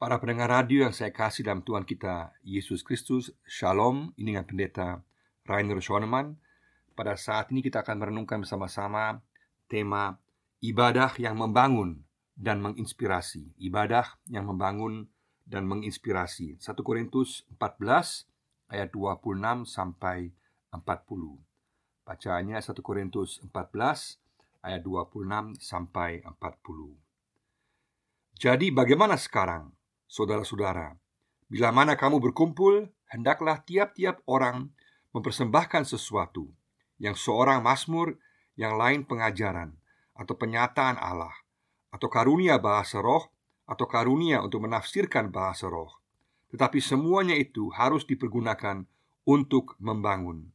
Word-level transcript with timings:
Para 0.00 0.16
pendengar 0.16 0.48
radio 0.48 0.88
yang 0.88 0.96
saya 0.96 1.12
kasih 1.12 1.44
dalam 1.44 1.60
Tuhan 1.60 1.84
kita 1.84 2.32
Yesus 2.40 2.80
Kristus 2.80 3.36
Shalom. 3.44 4.16
Ini 4.16 4.32
dengan 4.32 4.48
pendeta 4.48 5.04
Rainer 5.44 5.76
Schoenemann. 5.76 6.40
Pada 6.96 7.20
saat 7.20 7.52
ini 7.52 7.60
kita 7.60 7.84
akan 7.84 8.00
merenungkan 8.00 8.40
bersama-sama 8.40 9.20
Tema 9.68 10.16
Ibadah 10.64 11.20
yang 11.20 11.36
membangun 11.36 12.00
dan 12.32 12.64
menginspirasi. 12.64 13.52
Ibadah 13.60 14.16
yang 14.32 14.48
membangun 14.48 15.04
dan 15.44 15.68
menginspirasi. 15.68 16.56
1 16.56 16.64
Korintus 16.80 17.44
14 17.60 18.72
ayat 18.72 18.88
26 18.96 19.68
sampai 19.68 20.32
40 20.72 20.80
Bacaannya 22.08 22.56
1 22.56 22.72
Korintus 22.80 23.36
14 23.44 24.64
ayat 24.64 24.80
26 24.80 25.60
sampai 25.60 26.24
40 26.24 26.96
Jadi 28.40 28.72
bagaimana 28.72 29.20
sekarang? 29.20 29.76
Saudara-saudara, 30.10 30.98
bila 31.46 31.70
mana 31.70 31.94
kamu 31.94 32.18
berkumpul, 32.18 32.90
hendaklah 33.06 33.62
tiap-tiap 33.62 34.26
orang 34.26 34.74
mempersembahkan 35.14 35.86
sesuatu, 35.86 36.50
yang 36.98 37.14
seorang 37.14 37.62
masmur, 37.62 38.18
yang 38.58 38.74
lain 38.74 39.06
pengajaran, 39.06 39.78
atau 40.18 40.34
penyataan 40.34 40.98
Allah, 40.98 41.32
atau 41.94 42.10
karunia 42.10 42.58
bahasa 42.58 42.98
roh, 42.98 43.30
atau 43.70 43.86
karunia 43.86 44.42
untuk 44.42 44.66
menafsirkan 44.66 45.30
bahasa 45.30 45.70
roh. 45.70 46.02
Tetapi 46.50 46.82
semuanya 46.82 47.38
itu 47.38 47.70
harus 47.70 48.02
dipergunakan 48.02 48.82
untuk 49.22 49.78
membangun. 49.78 50.50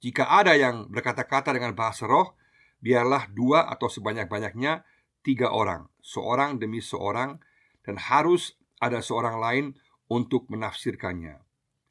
Jika 0.00 0.32
ada 0.32 0.56
yang 0.56 0.88
berkata-kata 0.88 1.52
dengan 1.52 1.76
bahasa 1.76 2.08
roh, 2.08 2.36
biarlah 2.80 3.28
dua 3.32 3.68
atau 3.68 3.88
sebanyak-banyaknya 3.88 4.84
tiga 5.24 5.52
orang, 5.52 5.88
seorang 6.00 6.56
demi 6.56 6.80
seorang, 6.80 7.40
dan 7.84 8.00
harus 8.00 8.56
ada 8.80 9.02
seorang 9.02 9.36
lain 9.38 9.64
untuk 10.10 10.50
menafsirkannya. 10.50 11.40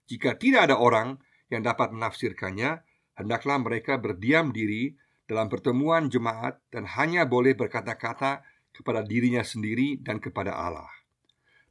Jika 0.08 0.36
tidak 0.36 0.72
ada 0.72 0.78
orang 0.78 1.20
yang 1.48 1.64
dapat 1.64 1.94
menafsirkannya, 1.96 2.84
hendaklah 3.18 3.58
mereka 3.62 3.98
berdiam 3.98 4.52
diri 4.52 4.94
dalam 5.24 5.48
pertemuan 5.48 6.12
jemaat 6.12 6.60
dan 6.70 6.84
hanya 6.86 7.24
boleh 7.24 7.56
berkata-kata 7.56 8.44
kepada 8.74 9.06
dirinya 9.06 9.46
sendiri 9.46 10.02
dan 10.02 10.20
kepada 10.20 10.58
Allah. 10.58 10.90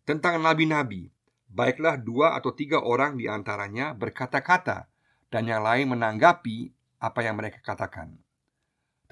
Tentang 0.02 0.40
nabi-nabi, 0.40 1.10
baiklah 1.50 2.00
dua 2.00 2.34
atau 2.38 2.54
tiga 2.56 2.80
orang 2.80 3.20
di 3.20 3.28
antaranya 3.28 3.92
berkata-kata 3.92 4.88
dan 5.28 5.42
yang 5.46 5.62
lain 5.62 5.92
menanggapi 5.92 6.72
apa 7.02 7.20
yang 7.22 7.36
mereka 7.38 7.60
katakan. 7.60 8.16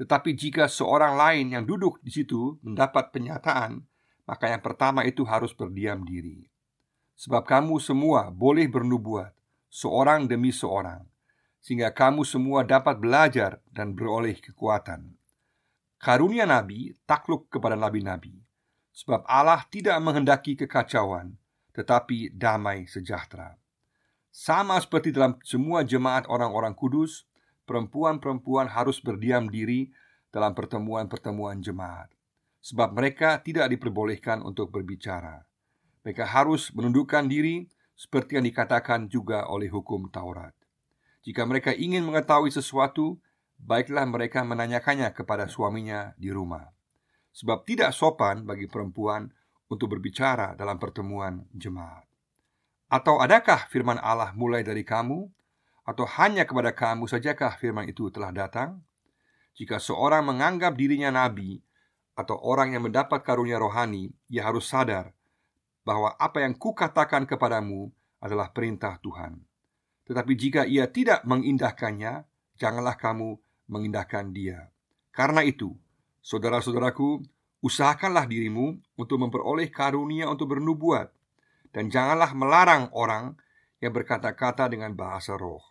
Tetapi 0.00 0.32
jika 0.32 0.64
seorang 0.64 1.18
lain 1.18 1.52
yang 1.52 1.64
duduk 1.68 2.00
di 2.00 2.08
situ 2.08 2.56
mendapat 2.64 3.12
penyataan 3.12 3.84
maka 4.30 4.46
yang 4.46 4.62
pertama 4.62 5.02
itu 5.02 5.26
harus 5.26 5.50
berdiam 5.50 6.06
diri. 6.06 6.46
Sebab 7.18 7.42
kamu 7.42 7.82
semua 7.82 8.30
boleh 8.30 8.70
bernubuat, 8.70 9.34
seorang 9.66 10.30
demi 10.30 10.54
seorang, 10.54 11.02
sehingga 11.58 11.90
kamu 11.90 12.22
semua 12.22 12.62
dapat 12.62 13.02
belajar 13.02 13.58
dan 13.74 13.90
beroleh 13.90 14.38
kekuatan. 14.38 15.18
Karunia 15.98 16.46
nabi 16.46 16.94
takluk 17.10 17.50
kepada 17.50 17.74
nabi-nabi, 17.74 18.38
sebab 18.94 19.26
Allah 19.26 19.66
tidak 19.66 19.98
menghendaki 19.98 20.54
kekacauan, 20.54 21.34
tetapi 21.74 22.30
damai 22.30 22.86
sejahtera. 22.86 23.58
Sama 24.30 24.78
seperti 24.78 25.10
dalam 25.10 25.42
semua 25.42 25.82
jemaat 25.82 26.30
orang-orang 26.30 26.78
kudus, 26.78 27.26
perempuan-perempuan 27.66 28.70
harus 28.70 29.02
berdiam 29.02 29.50
diri 29.50 29.90
dalam 30.30 30.54
pertemuan-pertemuan 30.54 31.58
jemaat 31.58 32.19
sebab 32.60 32.92
mereka 32.92 33.40
tidak 33.40 33.72
diperbolehkan 33.72 34.44
untuk 34.44 34.72
berbicara. 34.72 35.44
Mereka 36.04 36.24
harus 36.24 36.72
menundukkan 36.72 37.28
diri 37.28 37.68
seperti 37.96 38.40
yang 38.40 38.46
dikatakan 38.48 39.08
juga 39.12 39.48
oleh 39.48 39.68
hukum 39.68 40.08
Taurat. 40.08 40.56
Jika 41.20 41.44
mereka 41.44 41.76
ingin 41.76 42.00
mengetahui 42.04 42.48
sesuatu, 42.48 43.20
baiklah 43.60 44.08
mereka 44.08 44.40
menanyakannya 44.40 45.12
kepada 45.12 45.44
suaminya 45.52 46.16
di 46.16 46.32
rumah. 46.32 46.72
Sebab 47.36 47.68
tidak 47.68 47.92
sopan 47.92 48.48
bagi 48.48 48.64
perempuan 48.64 49.28
untuk 49.68 49.92
berbicara 49.92 50.56
dalam 50.56 50.80
pertemuan 50.80 51.44
jemaat. 51.52 52.08
Atau 52.90 53.22
adakah 53.22 53.68
firman 53.70 54.00
Allah 54.00 54.32
mulai 54.34 54.64
dari 54.66 54.82
kamu? 54.82 55.28
Atau 55.86 56.08
hanya 56.18 56.42
kepada 56.42 56.74
kamu 56.74 57.06
sajakah 57.06 57.54
firman 57.60 57.86
itu 57.86 58.10
telah 58.10 58.34
datang? 58.34 58.82
Jika 59.54 59.78
seorang 59.78 60.26
menganggap 60.26 60.74
dirinya 60.74 61.12
nabi 61.12 61.62
atau 62.20 62.36
orang 62.44 62.76
yang 62.76 62.84
mendapat 62.84 63.24
karunia 63.24 63.56
rohani, 63.56 64.12
ia 64.28 64.44
harus 64.44 64.68
sadar 64.68 65.16
bahwa 65.88 66.12
apa 66.20 66.44
yang 66.44 66.52
kukatakan 66.52 67.24
kepadamu 67.24 67.88
adalah 68.20 68.52
perintah 68.52 69.00
Tuhan. 69.00 69.40
Tetapi 70.04 70.32
jika 70.36 70.68
ia 70.68 70.84
tidak 70.92 71.24
mengindahkannya, 71.24 72.28
janganlah 72.60 73.00
kamu 73.00 73.40
mengindahkan 73.72 74.36
dia. 74.36 74.68
Karena 75.08 75.40
itu, 75.40 75.72
saudara-saudaraku, 76.20 77.24
usahakanlah 77.64 78.28
dirimu 78.28 78.76
untuk 79.00 79.16
memperoleh 79.16 79.72
karunia 79.72 80.28
untuk 80.28 80.52
bernubuat 80.52 81.08
dan 81.72 81.88
janganlah 81.88 82.36
melarang 82.36 82.92
orang 82.92 83.40
yang 83.80 83.96
berkata-kata 83.96 84.68
dengan 84.68 84.92
bahasa 84.92 85.38
roh. 85.40 85.62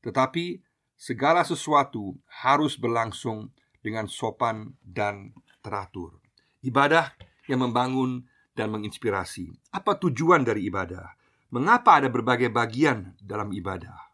Tetapi 0.00 0.64
segala 0.96 1.44
sesuatu 1.44 2.16
harus 2.40 2.80
berlangsung 2.80 3.52
dengan 3.84 4.08
sopan 4.08 4.76
dan 4.80 5.36
teratur. 5.60 6.20
Ibadah 6.60 7.16
yang 7.48 7.64
membangun 7.64 8.28
dan 8.52 8.72
menginspirasi. 8.74 9.72
Apa 9.72 9.96
tujuan 9.96 10.44
dari 10.44 10.68
ibadah? 10.68 11.16
Mengapa 11.50 11.98
ada 12.02 12.08
berbagai 12.12 12.52
bagian 12.52 13.16
dalam 13.18 13.50
ibadah? 13.50 14.12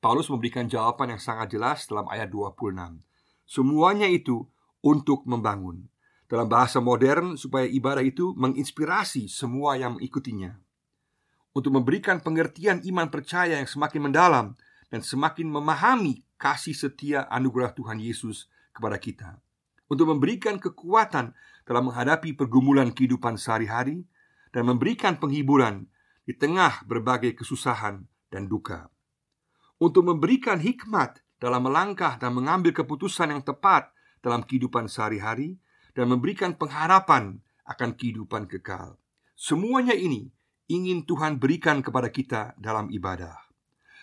Paulus 0.00 0.32
memberikan 0.32 0.64
jawaban 0.64 1.12
yang 1.12 1.20
sangat 1.20 1.52
jelas 1.52 1.84
dalam 1.84 2.08
ayat 2.08 2.32
26. 2.32 3.04
Semuanya 3.44 4.08
itu 4.08 4.48
untuk 4.80 5.26
membangun. 5.28 5.90
Dalam 6.30 6.46
bahasa 6.46 6.78
modern 6.78 7.34
supaya 7.34 7.66
ibadah 7.66 8.00
itu 8.00 8.32
menginspirasi 8.38 9.26
semua 9.26 9.74
yang 9.76 9.98
mengikutinya. 9.98 10.56
Untuk 11.50 11.74
memberikan 11.74 12.22
pengertian 12.22 12.80
iman 12.86 13.10
percaya 13.10 13.58
yang 13.58 13.66
semakin 13.66 14.08
mendalam 14.08 14.46
dan 14.88 15.02
semakin 15.02 15.50
memahami 15.50 16.22
kasih 16.38 16.72
setia 16.72 17.26
anugerah 17.26 17.74
Tuhan 17.74 17.98
Yesus 17.98 18.46
kepada 18.70 18.96
kita 19.02 19.42
untuk 19.90 20.06
memberikan 20.06 20.62
kekuatan 20.62 21.34
dalam 21.66 21.90
menghadapi 21.90 22.38
pergumulan 22.38 22.94
kehidupan 22.94 23.34
sehari-hari 23.34 24.06
dan 24.54 24.70
memberikan 24.70 25.18
penghiburan 25.18 25.90
di 26.22 26.32
tengah 26.38 26.86
berbagai 26.86 27.34
kesusahan 27.34 28.06
dan 28.30 28.46
duka. 28.46 28.86
Untuk 29.82 30.06
memberikan 30.06 30.62
hikmat 30.62 31.18
dalam 31.42 31.66
melangkah 31.66 32.14
dan 32.22 32.38
mengambil 32.38 32.70
keputusan 32.70 33.34
yang 33.34 33.42
tepat 33.42 33.90
dalam 34.22 34.46
kehidupan 34.46 34.86
sehari-hari 34.86 35.58
dan 35.96 36.06
memberikan 36.06 36.54
pengharapan 36.54 37.42
akan 37.66 37.90
kehidupan 37.98 38.46
kekal. 38.46 38.94
Semuanya 39.34 39.96
ini 39.96 40.30
ingin 40.70 41.02
Tuhan 41.02 41.42
berikan 41.42 41.82
kepada 41.82 42.12
kita 42.12 42.54
dalam 42.60 42.92
ibadah. 42.94 43.34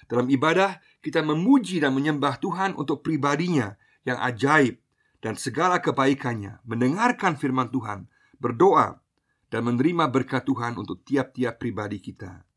Dalam 0.08 0.28
ibadah, 0.28 0.80
kita 1.00 1.24
memuji 1.24 1.80
dan 1.80 1.96
menyembah 1.96 2.40
Tuhan 2.42 2.76
untuk 2.76 3.04
pribadinya 3.04 3.76
yang 4.08 4.18
ajaib 4.24 4.80
dan 5.28 5.36
segala 5.36 5.84
kebaikannya, 5.84 6.64
mendengarkan 6.64 7.36
firman 7.36 7.68
Tuhan, 7.68 8.08
berdoa, 8.40 9.04
dan 9.52 9.68
menerima 9.68 10.08
berkat 10.08 10.48
Tuhan 10.48 10.80
untuk 10.80 11.04
tiap-tiap 11.04 11.60
pribadi 11.60 12.00
kita. 12.00 12.48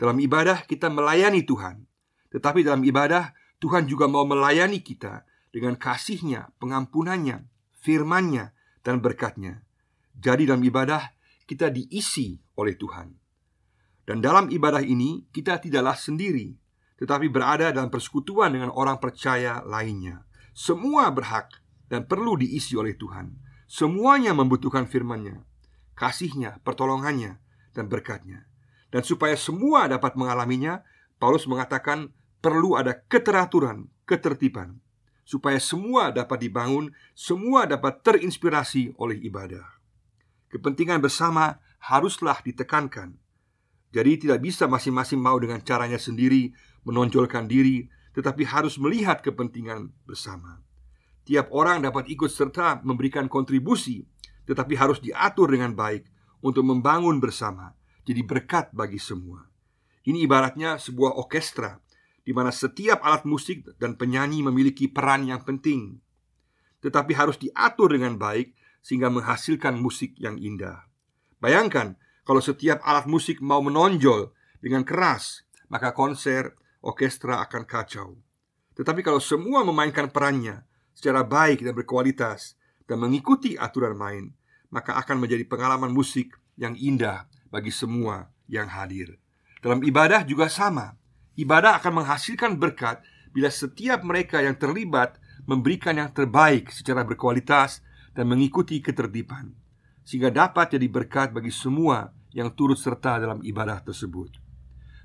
Dalam 0.00 0.16
ibadah, 0.24 0.64
kita 0.64 0.88
melayani 0.88 1.44
Tuhan, 1.44 1.84
tetapi 2.32 2.64
dalam 2.64 2.80
ibadah, 2.88 3.36
Tuhan 3.60 3.84
juga 3.84 4.08
mau 4.08 4.24
melayani 4.24 4.80
kita 4.80 5.28
dengan 5.52 5.76
kasihnya, 5.76 6.56
pengampunannya, 6.56 7.44
firmannya, 7.84 8.56
dan 8.80 9.04
berkatnya. 9.04 9.60
Jadi 10.16 10.48
dalam 10.48 10.64
ibadah, 10.64 11.12
kita 11.44 11.68
diisi 11.68 12.40
oleh 12.56 12.80
Tuhan. 12.80 13.12
Dan 14.08 14.24
dalam 14.24 14.48
ibadah 14.48 14.80
ini, 14.80 15.28
kita 15.36 15.60
tidaklah 15.60 15.92
sendiri, 15.92 16.56
tetapi 16.96 17.28
berada 17.28 17.76
dalam 17.76 17.92
persekutuan 17.92 18.56
dengan 18.56 18.72
orang 18.72 18.96
percaya 19.04 19.60
lainnya. 19.68 20.24
Semua 20.56 21.12
berhak 21.12 21.65
dan 21.86 22.06
perlu 22.06 22.38
diisi 22.38 22.74
oleh 22.74 22.94
Tuhan. 22.94 23.34
Semuanya 23.66 24.30
membutuhkan 24.30 24.86
firman-Nya, 24.86 25.42
kasihnya, 25.98 26.62
pertolongannya, 26.62 27.42
dan 27.74 27.90
berkatnya. 27.90 28.46
Dan 28.94 29.02
supaya 29.02 29.34
semua 29.34 29.90
dapat 29.90 30.14
mengalaminya, 30.14 30.86
Paulus 31.18 31.50
mengatakan 31.50 32.14
perlu 32.38 32.78
ada 32.78 32.94
keteraturan, 33.10 33.90
ketertiban, 34.06 34.78
supaya 35.26 35.58
semua 35.58 36.14
dapat 36.14 36.46
dibangun, 36.46 36.94
semua 37.12 37.66
dapat 37.66 38.06
terinspirasi 38.06 38.94
oleh 39.02 39.18
ibadah. 39.26 39.66
Kepentingan 40.46 41.02
bersama 41.02 41.58
haruslah 41.82 42.38
ditekankan. 42.46 43.18
Jadi 43.90 44.12
tidak 44.22 44.44
bisa 44.46 44.70
masing-masing 44.70 45.18
mau 45.18 45.34
dengan 45.42 45.58
caranya 45.62 45.98
sendiri 45.98 46.54
menonjolkan 46.86 47.50
diri, 47.50 47.90
tetapi 48.14 48.46
harus 48.46 48.78
melihat 48.78 49.18
kepentingan 49.20 49.90
bersama. 50.06 50.65
Tiap 51.26 51.50
orang 51.50 51.82
dapat 51.82 52.06
ikut 52.06 52.30
serta 52.30 52.86
memberikan 52.86 53.26
kontribusi, 53.26 54.06
tetapi 54.46 54.78
harus 54.78 55.02
diatur 55.02 55.50
dengan 55.50 55.74
baik 55.74 56.06
untuk 56.46 56.62
membangun 56.62 57.18
bersama 57.18 57.74
jadi 58.06 58.22
berkat 58.22 58.70
bagi 58.70 59.02
semua. 59.02 59.42
Ini 60.06 60.22
ibaratnya 60.22 60.78
sebuah 60.78 61.18
orkestra 61.18 61.82
di 62.22 62.30
mana 62.30 62.54
setiap 62.54 63.02
alat 63.02 63.26
musik 63.26 63.66
dan 63.82 63.98
penyanyi 63.98 64.46
memiliki 64.46 64.86
peran 64.86 65.26
yang 65.26 65.42
penting, 65.42 65.98
tetapi 66.78 67.18
harus 67.18 67.42
diatur 67.42 67.90
dengan 67.90 68.14
baik 68.14 68.54
sehingga 68.86 69.10
menghasilkan 69.10 69.74
musik 69.82 70.14
yang 70.22 70.38
indah. 70.38 70.86
Bayangkan 71.42 71.98
kalau 72.22 72.38
setiap 72.38 72.78
alat 72.86 73.10
musik 73.10 73.42
mau 73.42 73.58
menonjol 73.58 74.30
dengan 74.62 74.86
keras, 74.86 75.42
maka 75.66 75.90
konser 75.90 76.54
orkestra 76.86 77.42
akan 77.42 77.66
kacau. 77.66 78.14
Tetapi 78.78 79.02
kalau 79.02 79.18
semua 79.18 79.66
memainkan 79.66 80.06
perannya 80.06 80.62
secara 80.96 81.20
baik 81.20 81.60
dan 81.60 81.76
berkualitas 81.76 82.56
dan 82.88 82.96
mengikuti 83.04 83.60
aturan 83.60 83.92
main, 83.92 84.32
maka 84.72 84.96
akan 84.96 85.20
menjadi 85.20 85.44
pengalaman 85.44 85.92
musik 85.92 86.32
yang 86.56 86.72
indah 86.72 87.28
bagi 87.52 87.68
semua 87.68 88.32
yang 88.48 88.72
hadir. 88.72 89.20
Dalam 89.60 89.84
ibadah 89.84 90.24
juga 90.24 90.48
sama. 90.48 90.96
Ibadah 91.36 91.76
akan 91.84 92.00
menghasilkan 92.00 92.56
berkat 92.56 93.04
bila 93.36 93.52
setiap 93.52 94.00
mereka 94.00 94.40
yang 94.40 94.56
terlibat 94.56 95.20
memberikan 95.44 96.00
yang 96.00 96.08
terbaik 96.08 96.72
secara 96.72 97.04
berkualitas 97.04 97.84
dan 98.16 98.24
mengikuti 98.24 98.80
ketertiban, 98.80 99.52
sehingga 100.00 100.32
dapat 100.32 100.80
jadi 100.80 100.88
berkat 100.88 101.36
bagi 101.36 101.52
semua 101.52 102.08
yang 102.32 102.48
turut 102.56 102.80
serta 102.80 103.20
dalam 103.20 103.44
ibadah 103.44 103.84
tersebut. 103.84 104.32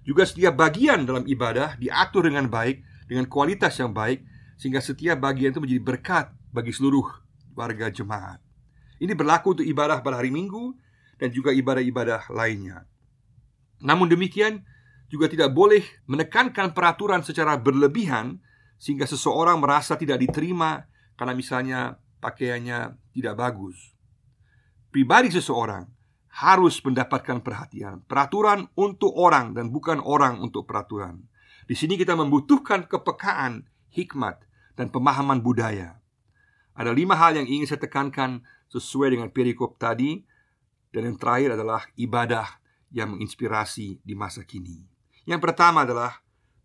Juga 0.08 0.24
setiap 0.24 0.56
bagian 0.56 1.04
dalam 1.04 1.28
ibadah 1.28 1.76
diatur 1.76 2.32
dengan 2.32 2.48
baik, 2.48 2.80
dengan 3.12 3.28
kualitas 3.28 3.76
yang 3.78 3.92
baik, 3.92 4.24
sehingga 4.62 4.78
setiap 4.78 5.18
bagian 5.18 5.50
itu 5.50 5.58
menjadi 5.58 5.82
berkat 5.82 6.26
bagi 6.54 6.70
seluruh 6.70 7.10
warga 7.58 7.90
jemaat. 7.90 8.38
Ini 9.02 9.18
berlaku 9.18 9.58
untuk 9.58 9.66
ibadah 9.66 10.06
pada 10.06 10.22
hari 10.22 10.30
Minggu 10.30 10.78
dan 11.18 11.34
juga 11.34 11.50
ibadah-ibadah 11.50 12.30
lainnya. 12.30 12.86
Namun 13.82 14.06
demikian, 14.06 14.62
juga 15.10 15.26
tidak 15.26 15.50
boleh 15.50 15.82
menekankan 16.06 16.78
peraturan 16.78 17.26
secara 17.26 17.58
berlebihan 17.58 18.38
sehingga 18.78 19.10
seseorang 19.10 19.58
merasa 19.58 19.98
tidak 19.98 20.22
diterima 20.22 20.86
karena 21.18 21.34
misalnya 21.34 21.80
pakaiannya 22.22 22.96
tidak 23.18 23.34
bagus. 23.34 23.98
Pribadi 24.94 25.34
seseorang 25.34 25.90
harus 26.32 26.80
mendapatkan 26.86 27.42
perhatian, 27.42 28.06
peraturan 28.06 28.70
untuk 28.78 29.12
orang 29.18 29.58
dan 29.58 29.74
bukan 29.74 29.98
orang 30.00 30.38
untuk 30.40 30.70
peraturan. 30.70 31.26
Di 31.66 31.74
sini 31.74 31.98
kita 31.98 32.14
membutuhkan 32.16 32.88
kepekaan, 32.88 33.68
hikmat, 33.92 34.51
dan 34.76 34.90
pemahaman 34.90 35.40
budaya. 35.44 36.00
Ada 36.76 36.96
lima 36.96 37.20
hal 37.20 37.36
yang 37.36 37.48
ingin 37.48 37.68
saya 37.68 37.82
tekankan 37.84 38.42
sesuai 38.72 39.14
dengan 39.14 39.28
perikop 39.28 39.76
tadi 39.76 40.24
dan 40.96 41.12
yang 41.12 41.18
terakhir 41.20 41.60
adalah 41.60 41.88
ibadah 42.00 42.48
yang 42.92 43.16
menginspirasi 43.16 44.04
di 44.04 44.14
masa 44.16 44.44
kini. 44.44 44.84
Yang 45.28 45.52
pertama 45.52 45.84
adalah 45.88 46.20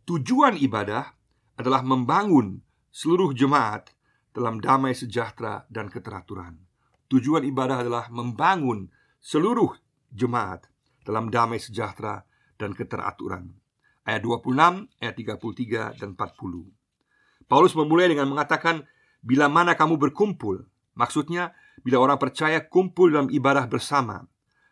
tujuan 0.06 0.58
ibadah 0.58 1.14
adalah 1.58 1.82
membangun 1.82 2.62
seluruh 2.91 3.35
jemaat 3.35 3.93
dalam 4.35 4.61
damai 4.61 4.93
sejahtera 4.93 5.64
dan 5.73 5.88
keteraturan. 5.88 6.61
Tujuan 7.06 7.47
ibadah 7.47 7.87
adalah 7.87 8.05
membangun 8.11 8.91
seluruh 9.23 9.73
jemaat 10.11 10.67
dalam 11.06 11.31
damai 11.31 11.62
sejahtera 11.62 12.26
dan 12.59 12.75
keteraturan. 12.75 13.55
Ayat 14.02 14.23
26, 14.23 14.91
ayat 15.02 15.14
33 15.14 15.99
dan 15.99 16.14
40. 16.14 16.86
Paulus 17.47 17.79
memulai 17.79 18.11
dengan 18.11 18.27
mengatakan 18.27 18.83
bila 19.23 19.47
mana 19.47 19.79
kamu 19.79 19.99
berkumpul, 19.99 20.67
maksudnya 20.99 21.55
bila 21.83 22.03
orang 22.03 22.19
percaya 22.19 22.63
kumpul 22.63 23.15
dalam 23.15 23.31
ibadah 23.31 23.71
bersama. 23.71 24.27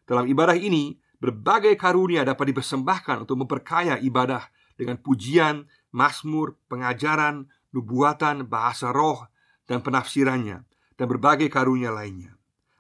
Dalam 0.05 0.27
ibadah 0.27 0.59
ini, 0.59 0.99
berbagai 1.23 1.79
karunia 1.79 2.27
dapat 2.27 2.51
dipersembahkan 2.51 3.25
untuk 3.25 3.41
memperkaya 3.41 3.97
ibadah 4.03 4.45
dengan 4.75 4.99
pujian, 4.99 5.65
masmur, 5.95 6.59
pengajaran, 6.67 7.47
nubuatan, 7.71 8.47
bahasa 8.51 8.91
roh, 8.91 9.31
dan 9.65 9.81
penafsirannya, 9.81 10.67
dan 10.99 11.07
berbagai 11.07 11.47
karunia 11.49 11.95
lainnya. 11.95 12.35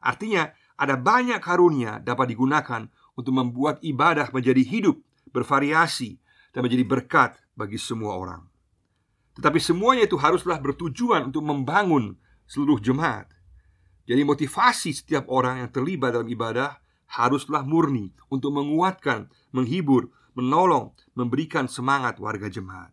Artinya, 0.05 0.51
ada 0.75 0.99
banyak 0.99 1.39
karunia 1.39 2.03
dapat 2.03 2.35
digunakan 2.35 2.91
untuk 3.15 3.33
membuat 3.33 3.79
ibadah 3.81 4.29
menjadi 4.35 4.61
hidup, 4.61 4.99
bervariasi, 5.31 6.19
dan 6.51 6.67
menjadi 6.67 6.85
berkat 6.87 7.39
bagi 7.55 7.79
semua 7.79 8.19
orang. 8.19 8.54
Tetapi 9.35 9.59
semuanya 9.59 10.07
itu 10.07 10.15
haruslah 10.15 10.63
bertujuan 10.63 11.31
untuk 11.31 11.43
membangun 11.43 12.15
seluruh 12.47 12.79
jemaat. 12.79 13.27
Jadi 14.05 14.23
motivasi 14.23 14.93
setiap 14.93 15.27
orang 15.33 15.65
yang 15.65 15.71
terlibat 15.73 16.15
dalam 16.15 16.29
ibadah 16.29 16.79
haruslah 17.19 17.65
murni 17.65 18.13
untuk 18.29 18.53
menguatkan, 18.53 19.33
menghibur, 19.51 20.13
menolong, 20.37 20.93
memberikan 21.17 21.67
semangat 21.67 22.21
warga 22.21 22.47
jemaat. 22.51 22.93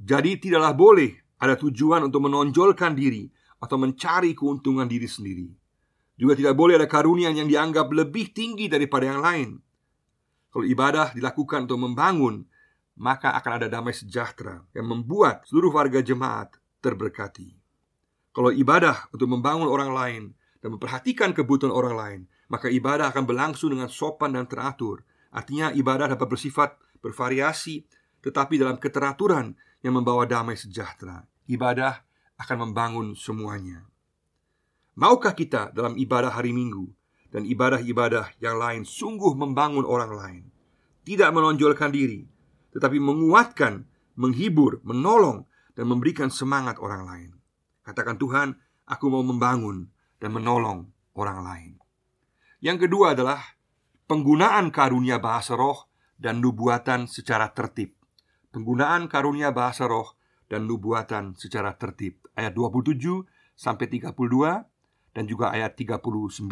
Jadi 0.00 0.40
tidaklah 0.40 0.72
boleh 0.74 1.12
ada 1.40 1.56
tujuan 1.56 2.08
untuk 2.08 2.24
menonjolkan 2.24 2.92
diri 2.96 3.28
atau 3.60 3.76
mencari 3.76 4.32
keuntungan 4.32 4.88
diri 4.88 5.06
sendiri. 5.08 5.48
Juga 6.16 6.36
tidak 6.36 6.56
boleh 6.56 6.76
ada 6.76 6.88
karunia 6.88 7.32
yang 7.32 7.48
dianggap 7.48 7.88
lebih 7.92 8.32
tinggi 8.36 8.68
daripada 8.68 9.08
yang 9.08 9.20
lain. 9.24 9.48
Kalau 10.50 10.66
ibadah 10.66 11.14
dilakukan 11.16 11.64
untuk 11.64 11.80
membangun, 11.80 12.44
maka 13.00 13.32
akan 13.32 13.52
ada 13.64 13.66
damai 13.72 13.96
sejahtera 13.96 14.60
yang 14.76 14.84
membuat 14.84 15.48
seluruh 15.48 15.72
warga 15.72 16.04
jemaat 16.04 16.52
terberkati. 16.84 17.56
Kalau 18.36 18.52
ibadah 18.52 19.08
untuk 19.08 19.24
membangun 19.32 19.72
orang 19.72 19.90
lain 19.96 20.22
dan 20.60 20.76
memperhatikan 20.76 21.32
kebutuhan 21.32 21.72
orang 21.72 21.96
lain, 21.96 22.20
maka 22.52 22.68
ibadah 22.68 23.08
akan 23.08 23.24
berlangsung 23.24 23.72
dengan 23.72 23.88
sopan 23.88 24.36
dan 24.36 24.44
teratur. 24.44 25.00
Artinya 25.32 25.72
ibadah 25.72 26.12
dapat 26.12 26.28
bersifat 26.28 26.76
bervariasi 27.00 27.88
tetapi 28.20 28.60
dalam 28.60 28.76
keteraturan 28.76 29.56
yang 29.80 29.96
membawa 29.96 30.28
damai 30.28 30.60
sejahtera. 30.60 31.24
Ibadah 31.48 32.04
akan 32.36 32.68
membangun 32.68 33.16
semuanya. 33.16 33.88
Maukah 35.00 35.32
kita 35.32 35.72
dalam 35.72 35.96
ibadah 35.96 36.36
hari 36.36 36.52
Minggu 36.52 36.84
dan 37.32 37.48
ibadah-ibadah 37.48 38.36
yang 38.44 38.60
lain 38.60 38.82
sungguh 38.84 39.32
membangun 39.32 39.88
orang 39.88 40.12
lain, 40.12 40.44
tidak 41.06 41.32
menonjolkan 41.32 41.88
diri, 41.88 42.28
tetapi 42.74 42.98
menguatkan, 42.98 43.86
menghibur, 44.18 44.82
menolong, 44.86 45.46
dan 45.74 45.90
memberikan 45.90 46.28
semangat 46.28 46.78
orang 46.78 47.02
lain? 47.06 47.30
Katakan 47.86 48.18
Tuhan, 48.18 48.58
aku 48.86 49.06
mau 49.10 49.22
membangun 49.22 49.90
dan 50.18 50.30
menolong 50.34 50.90
orang 51.16 51.40
lain. 51.42 51.72
Yang 52.60 52.86
kedua 52.86 53.16
adalah 53.16 53.40
penggunaan 54.04 54.68
karunia 54.68 55.16
bahasa 55.22 55.56
roh 55.56 55.88
dan 56.20 56.44
nubuatan 56.44 57.08
secara 57.08 57.48
tertib. 57.56 57.96
Penggunaan 58.52 59.08
karunia 59.08 59.54
bahasa 59.54 59.88
roh 59.88 60.18
dan 60.50 60.68
nubuatan 60.68 61.38
secara 61.38 61.72
tertib. 61.78 62.20
Ayat 62.36 62.52
27 62.52 63.00
sampai 63.56 63.86
32 63.88 64.12
dan 65.16 65.24
juga 65.24 65.54
ayat 65.54 65.78
39. 65.78 66.44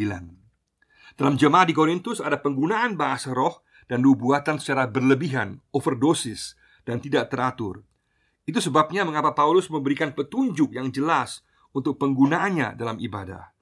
Dalam 1.18 1.34
jemaah 1.34 1.66
di 1.66 1.74
Korintus 1.74 2.22
ada 2.22 2.40
penggunaan 2.40 2.94
bahasa 2.96 3.34
roh 3.34 3.60
dan 3.88 4.04
nubuatan 4.04 4.60
secara 4.60 4.84
berlebihan, 4.84 5.58
overdosis 5.72 6.54
dan 6.84 7.00
tidak 7.00 7.32
teratur. 7.32 7.82
Itu 8.44 8.60
sebabnya 8.60 9.04
mengapa 9.04 9.32
Paulus 9.32 9.68
memberikan 9.72 10.12
petunjuk 10.12 10.76
yang 10.76 10.92
jelas 10.92 11.44
untuk 11.72 11.96
penggunaannya 12.00 12.76
dalam 12.76 13.00
ibadah. 13.00 13.52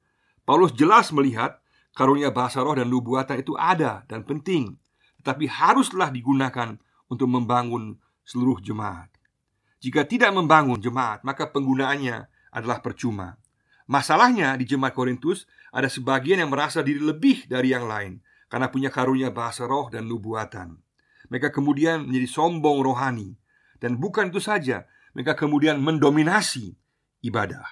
Paulus 0.46 0.74
jelas 0.74 1.10
melihat 1.10 1.58
karunia 1.94 2.30
bahasa 2.30 2.62
roh 2.62 2.74
dan 2.74 2.86
nubuatan 2.86 3.42
itu 3.42 3.58
ada 3.58 4.06
dan 4.06 4.22
penting, 4.22 4.78
tetapi 5.22 5.50
haruslah 5.50 6.10
digunakan 6.14 6.78
untuk 7.10 7.26
membangun 7.26 7.98
seluruh 8.22 8.62
jemaat. 8.62 9.10
Jika 9.82 10.06
tidak 10.06 10.30
membangun 10.34 10.78
jemaat, 10.78 11.22
maka 11.26 11.50
penggunaannya 11.50 12.26
adalah 12.54 12.78
percuma. 12.82 13.38
Masalahnya 13.86 14.58
di 14.58 14.66
jemaat 14.66 14.94
Korintus 14.94 15.46
ada 15.70 15.86
sebagian 15.86 16.42
yang 16.42 16.50
merasa 16.50 16.82
diri 16.82 16.98
lebih 16.98 17.46
dari 17.46 17.70
yang 17.70 17.86
lain 17.86 18.18
karena 18.56 18.72
punya 18.72 18.88
karunia 18.88 19.28
bahasa 19.28 19.68
roh 19.68 19.92
dan 19.92 20.08
nubuatan. 20.08 20.80
Mereka 21.28 21.52
kemudian 21.52 22.08
menjadi 22.08 22.24
sombong 22.24 22.80
rohani 22.80 23.36
dan 23.76 24.00
bukan 24.00 24.32
itu 24.32 24.40
saja, 24.40 24.88
mereka 25.12 25.36
kemudian 25.36 25.76
mendominasi 25.76 26.72
ibadah. 27.20 27.68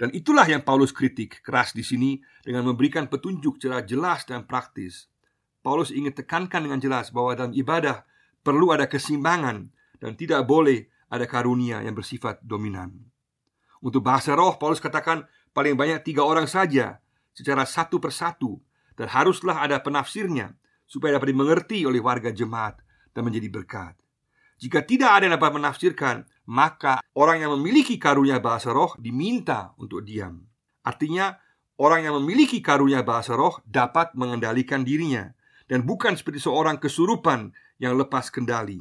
Dan 0.00 0.16
itulah 0.16 0.48
yang 0.48 0.64
Paulus 0.64 0.96
kritik 0.96 1.44
keras 1.44 1.76
di 1.76 1.84
sini 1.84 2.16
dengan 2.40 2.64
memberikan 2.64 3.12
petunjuk 3.12 3.60
secara 3.60 3.84
jelas 3.84 4.24
dan 4.24 4.48
praktis. 4.48 5.12
Paulus 5.60 5.92
ingin 5.92 6.16
tekankan 6.16 6.64
dengan 6.64 6.80
jelas 6.80 7.12
bahwa 7.12 7.36
dalam 7.36 7.52
ibadah 7.52 8.08
perlu 8.40 8.72
ada 8.72 8.88
keseimbangan 8.88 9.68
dan 10.00 10.16
tidak 10.16 10.48
boleh 10.48 10.88
ada 11.12 11.28
karunia 11.28 11.84
yang 11.84 11.92
bersifat 11.92 12.40
dominan. 12.40 13.04
Untuk 13.84 14.00
bahasa 14.00 14.32
roh, 14.32 14.56
Paulus 14.56 14.80
katakan 14.80 15.28
paling 15.52 15.76
banyak 15.76 16.00
tiga 16.08 16.24
orang 16.24 16.48
saja 16.48 17.04
secara 17.36 17.68
satu 17.68 18.00
persatu 18.00 18.64
dan 18.96 19.12
haruslah 19.12 19.62
ada 19.62 19.78
penafsirnya 19.78 20.56
supaya 20.88 21.20
dapat 21.20 21.36
dimengerti 21.36 21.84
oleh 21.84 22.00
warga 22.00 22.32
jemaat 22.32 22.80
dan 23.12 23.22
menjadi 23.28 23.48
berkat. 23.52 23.94
Jika 24.56 24.88
tidak 24.88 25.20
ada 25.20 25.28
yang 25.28 25.36
dapat 25.36 25.52
menafsirkan, 25.60 26.16
maka 26.48 27.04
orang 27.12 27.44
yang 27.44 27.52
memiliki 27.60 28.00
karunia 28.00 28.40
bahasa 28.40 28.72
roh 28.72 28.96
diminta 28.96 29.76
untuk 29.76 30.00
diam. 30.00 30.40
Artinya, 30.80 31.36
orang 31.76 32.08
yang 32.08 32.16
memiliki 32.16 32.64
karunia 32.64 33.04
bahasa 33.04 33.36
roh 33.36 33.60
dapat 33.68 34.16
mengendalikan 34.16 34.80
dirinya 34.80 35.28
dan 35.68 35.84
bukan 35.84 36.16
seperti 36.16 36.40
seorang 36.40 36.80
kesurupan 36.80 37.52
yang 37.76 38.00
lepas 38.00 38.32
kendali. 38.32 38.80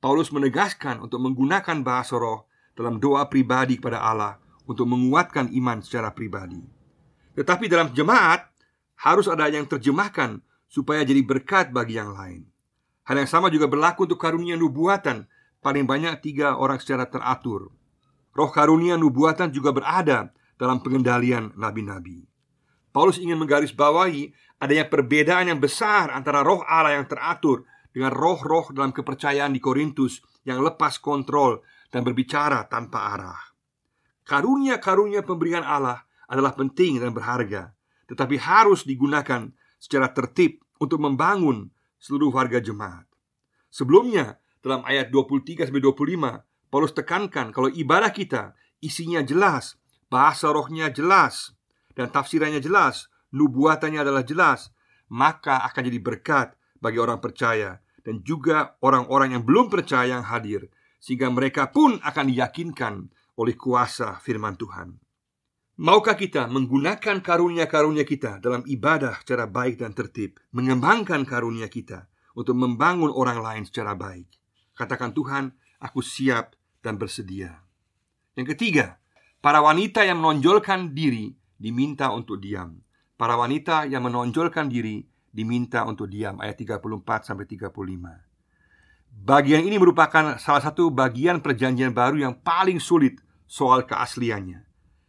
Paulus 0.00 0.32
menegaskan 0.32 1.04
untuk 1.04 1.20
menggunakan 1.20 1.84
bahasa 1.84 2.16
roh 2.16 2.48
dalam 2.72 2.96
doa 2.96 3.28
pribadi 3.28 3.76
kepada 3.76 4.00
Allah 4.00 4.40
untuk 4.64 4.88
menguatkan 4.88 5.52
iman 5.52 5.84
secara 5.84 6.12
pribadi. 6.12 6.62
Tetapi 7.36 7.68
dalam 7.68 7.92
jemaat 7.92 8.55
harus 9.00 9.28
ada 9.28 9.48
yang 9.48 9.68
terjemahkan 9.68 10.40
supaya 10.66 11.04
jadi 11.04 11.22
berkat 11.22 11.72
bagi 11.72 11.96
yang 11.96 12.12
lain. 12.12 12.48
Hal 13.06 13.22
yang 13.22 13.30
sama 13.30 13.52
juga 13.52 13.70
berlaku 13.70 14.08
untuk 14.10 14.18
karunia 14.18 14.58
nubuatan, 14.58 15.30
paling 15.62 15.86
banyak 15.86 16.18
tiga 16.20 16.58
orang 16.58 16.82
secara 16.82 17.06
teratur. 17.06 17.70
Roh 18.34 18.50
karunia 18.50 18.98
nubuatan 18.98 19.54
juga 19.54 19.70
berada 19.70 20.34
dalam 20.58 20.82
pengendalian 20.82 21.54
nabi-nabi. 21.54 22.26
Paulus 22.90 23.20
ingin 23.20 23.36
menggarisbawahi 23.36 24.32
adanya 24.56 24.88
perbedaan 24.88 25.52
yang 25.52 25.60
besar 25.60 26.08
antara 26.08 26.40
roh 26.40 26.64
Allah 26.64 26.96
yang 26.96 27.04
teratur 27.04 27.68
dengan 27.92 28.12
roh-roh 28.12 28.72
dalam 28.72 28.92
kepercayaan 28.92 29.52
di 29.52 29.60
Korintus 29.60 30.24
yang 30.48 30.64
lepas 30.64 30.96
kontrol 31.00 31.60
dan 31.92 32.04
berbicara 32.04 32.64
tanpa 32.68 33.12
arah. 33.12 33.40
Karunia-karunia 34.24 35.22
pemberian 35.22 35.62
Allah 35.62 36.08
adalah 36.26 36.56
penting 36.56 36.98
dan 36.98 37.12
berharga, 37.12 37.75
tetapi 38.06 38.38
harus 38.38 38.86
digunakan 38.86 39.50
secara 39.76 40.10
tertib 40.10 40.62
untuk 40.78 41.02
membangun 41.02 41.70
seluruh 41.98 42.30
warga 42.32 42.62
jemaat. 42.62 43.06
Sebelumnya, 43.70 44.40
dalam 44.62 44.82
ayat 44.86 45.12
23 45.12 45.68
25, 45.68 46.70
Paulus 46.70 46.92
tekankan 46.94 47.54
kalau 47.54 47.70
ibadah 47.70 48.10
kita 48.10 48.56
isinya 48.82 49.22
jelas, 49.22 49.78
bahasa 50.10 50.50
rohnya 50.50 50.90
jelas, 50.90 51.54
dan 51.96 52.10
tafsirannya 52.12 52.60
jelas, 52.60 53.08
nubuatannya 53.32 54.02
adalah 54.02 54.22
jelas, 54.26 54.70
maka 55.08 55.62
akan 55.66 55.82
jadi 55.86 56.00
berkat 56.02 56.48
bagi 56.82 56.98
orang 57.00 57.22
percaya 57.22 57.78
dan 58.02 58.22
juga 58.22 58.78
orang-orang 58.82 59.34
yang 59.38 59.42
belum 59.42 59.66
percaya 59.66 60.18
yang 60.18 60.26
hadir, 60.26 60.70
sehingga 61.02 61.26
mereka 61.30 61.70
pun 61.70 61.98
akan 62.02 62.24
diyakinkan 62.30 62.94
oleh 63.38 63.54
kuasa 63.58 64.18
firman 64.22 64.54
Tuhan. 64.54 65.05
Maukah 65.76 66.16
kita 66.16 66.48
menggunakan 66.48 67.20
karunia-karunia 67.20 68.08
kita 68.08 68.40
dalam 68.40 68.64
ibadah 68.64 69.20
secara 69.20 69.44
baik 69.44 69.84
dan 69.84 69.92
tertib, 69.92 70.40
mengembangkan 70.48 71.28
karunia 71.28 71.68
kita 71.68 72.08
untuk 72.32 72.56
membangun 72.56 73.12
orang 73.12 73.44
lain 73.44 73.68
secara 73.68 73.92
baik? 73.92 74.24
Katakan 74.72 75.12
Tuhan, 75.12 75.52
aku 75.76 76.00
siap 76.00 76.56
dan 76.80 76.96
bersedia. 76.96 77.60
Yang 78.40 78.56
ketiga, 78.56 78.96
para 79.44 79.60
wanita 79.60 80.00
yang 80.08 80.24
menonjolkan 80.24 80.96
diri 80.96 81.36
diminta 81.60 82.08
untuk 82.08 82.40
diam. 82.40 82.80
Para 83.20 83.36
wanita 83.36 83.84
yang 83.84 84.08
menonjolkan 84.08 84.72
diri 84.72 85.04
diminta 85.28 85.84
untuk 85.84 86.08
diam 86.08 86.40
ayat 86.40 86.56
34 86.56 87.28
sampai 87.28 87.44
35. 87.44 87.68
Bagian 89.12 89.60
ini 89.60 89.76
merupakan 89.76 90.40
salah 90.40 90.64
satu 90.64 90.88
bagian 90.88 91.44
perjanjian 91.44 91.92
baru 91.92 92.24
yang 92.24 92.34
paling 92.40 92.80
sulit 92.80 93.20
soal 93.44 93.84
keasliannya. 93.84 94.65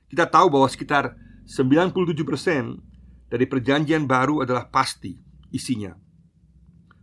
Kita 0.08 0.26
tahu 0.28 0.48
bahwa 0.48 0.68
sekitar 0.72 1.16
97% 1.48 1.88
dari 3.28 3.46
perjanjian 3.48 4.08
baru 4.08 4.48
adalah 4.48 4.72
pasti 4.72 5.20
isinya. 5.52 5.96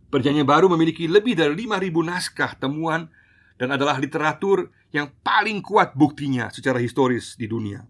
Perjanjian 0.09 0.45
baru 0.45 0.69
memiliki 0.73 1.05
lebih 1.09 1.37
dari 1.37 1.53
5000 1.53 1.91
naskah 2.05 2.51
temuan 2.57 3.09
dan 3.57 3.73
adalah 3.73 3.97
literatur 4.01 4.73
yang 4.89 5.11
paling 5.21 5.61
kuat 5.61 5.93
buktinya 5.93 6.49
secara 6.49 6.79
historis 6.79 7.35
di 7.35 7.45
dunia. 7.49 7.83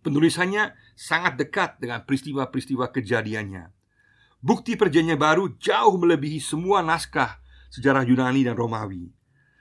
Penulisannya 0.00 0.74
sangat 0.94 1.34
dekat 1.34 1.82
dengan 1.82 2.06
peristiwa-peristiwa 2.06 2.88
kejadiannya. 2.94 3.74
Bukti 4.38 4.78
perjanjian 4.78 5.18
baru 5.18 5.50
jauh 5.58 5.98
melebihi 5.98 6.38
semua 6.38 6.78
naskah 6.78 7.42
sejarah 7.74 8.06
Yunani 8.06 8.46
dan 8.46 8.54
Romawi. 8.54 9.10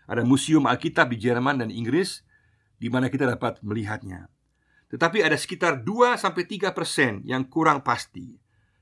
Ada 0.06 0.22
museum 0.22 0.70
Alkitab 0.70 1.10
di 1.10 1.18
Jerman 1.18 1.66
dan 1.66 1.74
Inggris 1.74 2.22
di 2.78 2.94
mana 2.94 3.10
kita 3.10 3.26
dapat 3.26 3.58
melihatnya. 3.66 4.30
Tetapi 4.96 5.20
ada 5.20 5.36
sekitar 5.36 5.84
2 5.84 6.16
sampai 6.16 6.48
3 6.48 6.72
persen 6.72 7.20
yang 7.28 7.44
kurang 7.52 7.84
pasti. 7.84 8.32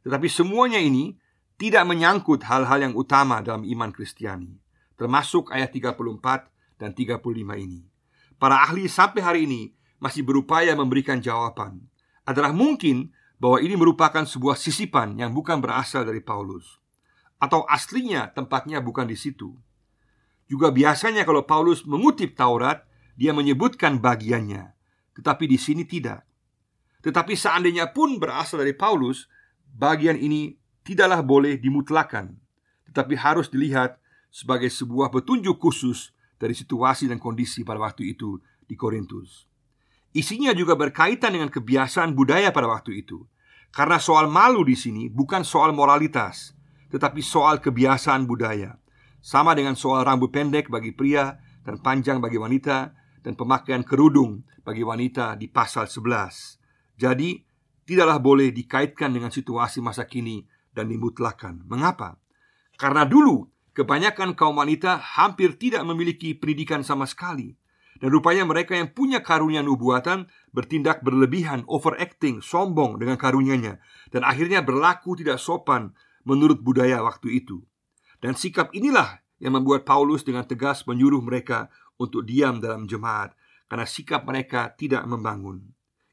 Tetapi 0.05 0.29
semuanya 0.29 0.77
ini 0.77 1.17
tidak 1.58 1.89
menyangkut 1.89 2.46
hal-hal 2.46 2.86
yang 2.86 2.93
utama 2.93 3.41
dalam 3.41 3.65
iman 3.65 3.89
Kristiani, 3.89 4.62
termasuk 4.93 5.50
ayat 5.50 5.74
34 5.74 6.77
dan 6.77 6.93
35 6.93 7.17
ini. 7.58 7.89
Para 8.38 8.62
ahli 8.62 8.86
sampai 8.86 9.22
hari 9.25 9.50
ini 9.50 9.74
masih 9.98 10.22
berupaya 10.22 10.77
memberikan 10.77 11.17
jawaban 11.17 11.82
adalah 12.29 12.53
mungkin 12.53 13.10
bahwa 13.41 13.58
ini 13.58 13.74
merupakan 13.74 14.22
sebuah 14.22 14.53
sisipan 14.53 15.17
yang 15.17 15.34
bukan 15.34 15.58
berasal 15.63 16.05
dari 16.05 16.22
Paulus 16.22 16.77
atau 17.39 17.65
aslinya 17.65 18.32
tempatnya 18.32 18.79
bukan 18.79 19.10
di 19.10 19.17
situ. 19.17 19.55
Juga 20.48 20.70
biasanya 20.70 21.25
kalau 21.25 21.43
Paulus 21.43 21.88
mengutip 21.88 22.36
Taurat, 22.36 22.84
dia 23.15 23.32
menyebutkan 23.32 24.00
bagiannya, 24.00 24.73
tetapi 25.17 25.46
di 25.46 25.58
sini 25.58 25.86
tidak. 25.86 26.25
Tetapi 27.03 27.36
seandainya 27.36 27.91
pun 27.91 28.17
berasal 28.17 28.63
dari 28.63 28.74
Paulus, 28.74 29.27
bagian 29.75 30.15
ini 30.15 30.55
tidaklah 30.86 31.20
boleh 31.20 31.60
dimutlakan, 31.60 32.38
tetapi 32.91 33.13
harus 33.20 33.51
dilihat 33.51 34.00
sebagai 34.34 34.72
sebuah 34.72 35.13
petunjuk 35.13 35.60
khusus 35.60 36.15
dari 36.39 36.58
situasi 36.58 37.08
dan 37.08 37.22
kondisi 37.22 37.62
pada 37.62 37.79
waktu 37.79 38.15
itu 38.15 38.39
di 38.65 38.74
Korintus. 38.74 39.46
Isinya 40.13 40.53
juga 40.53 40.77
berkaitan 40.77 41.34
dengan 41.34 41.50
kebiasaan 41.50 42.13
budaya 42.13 42.53
pada 42.53 42.70
waktu 42.70 43.01
itu. 43.01 43.25
Karena 43.74 43.98
soal 43.98 44.29
malu 44.29 44.62
di 44.62 44.77
sini 44.77 45.10
bukan 45.10 45.41
soal 45.41 45.74
moralitas, 45.74 46.53
tetapi 46.93 47.25
soal 47.25 47.58
kebiasaan 47.58 48.29
budaya. 48.29 48.77
Sama 49.25 49.58
dengan 49.58 49.74
soal 49.74 50.05
rambut 50.05 50.29
pendek 50.29 50.70
bagi 50.70 50.93
pria 50.93 51.41
dan 51.65 51.82
panjang 51.82 52.22
bagi 52.22 52.38
wanita 52.38 52.93
dan 53.25 53.34
pemakaian 53.34 53.82
kerudung 53.82 54.46
bagi 54.63 54.82
wanita 54.82 55.36
di 55.36 55.51
pasal 55.51 55.86
11. 55.86 56.98
Jadi, 56.98 57.39
tidaklah 57.84 58.20
boleh 58.24 58.50
dikaitkan 58.55 59.12
dengan 59.12 59.29
situasi 59.29 59.84
masa 59.84 60.08
kini 60.08 60.43
dan 60.72 60.89
dimutlakan. 60.89 61.67
Mengapa? 61.67 62.17
Karena 62.79 63.05
dulu 63.05 63.46
kebanyakan 63.75 64.34
kaum 64.34 64.58
wanita 64.58 64.98
hampir 64.98 65.60
tidak 65.60 65.84
memiliki 65.86 66.34
pendidikan 66.34 66.82
sama 66.82 67.05
sekali 67.05 67.53
dan 68.01 68.10
rupanya 68.10 68.43
mereka 68.43 68.74
yang 68.75 68.89
punya 68.91 69.22
karunia 69.22 69.62
nubuatan 69.62 70.27
bertindak 70.51 71.05
berlebihan, 71.05 71.63
overacting, 71.70 72.41
sombong 72.41 72.98
dengan 72.98 73.15
karunianya 73.15 73.79
dan 74.10 74.25
akhirnya 74.25 74.65
berlaku 74.65 75.15
tidak 75.15 75.38
sopan 75.38 75.93
menurut 76.25 76.60
budaya 76.60 77.03
waktu 77.03 77.43
itu. 77.43 77.62
Dan 78.24 78.39
sikap 78.39 78.72
inilah 78.72 79.22
yang 79.43 79.60
membuat 79.60 79.84
Paulus 79.84 80.24
dengan 80.24 80.48
tegas 80.48 80.88
menyuruh 80.88 81.20
mereka 81.20 81.67
untuk 82.00 82.24
diam 82.24 82.63
dalam 82.63 82.88
jemaat 82.88 83.36
karena 83.67 83.88
sikap 83.88 84.24
mereka 84.27 84.72
tidak 84.75 85.03
membangun. 85.08 85.63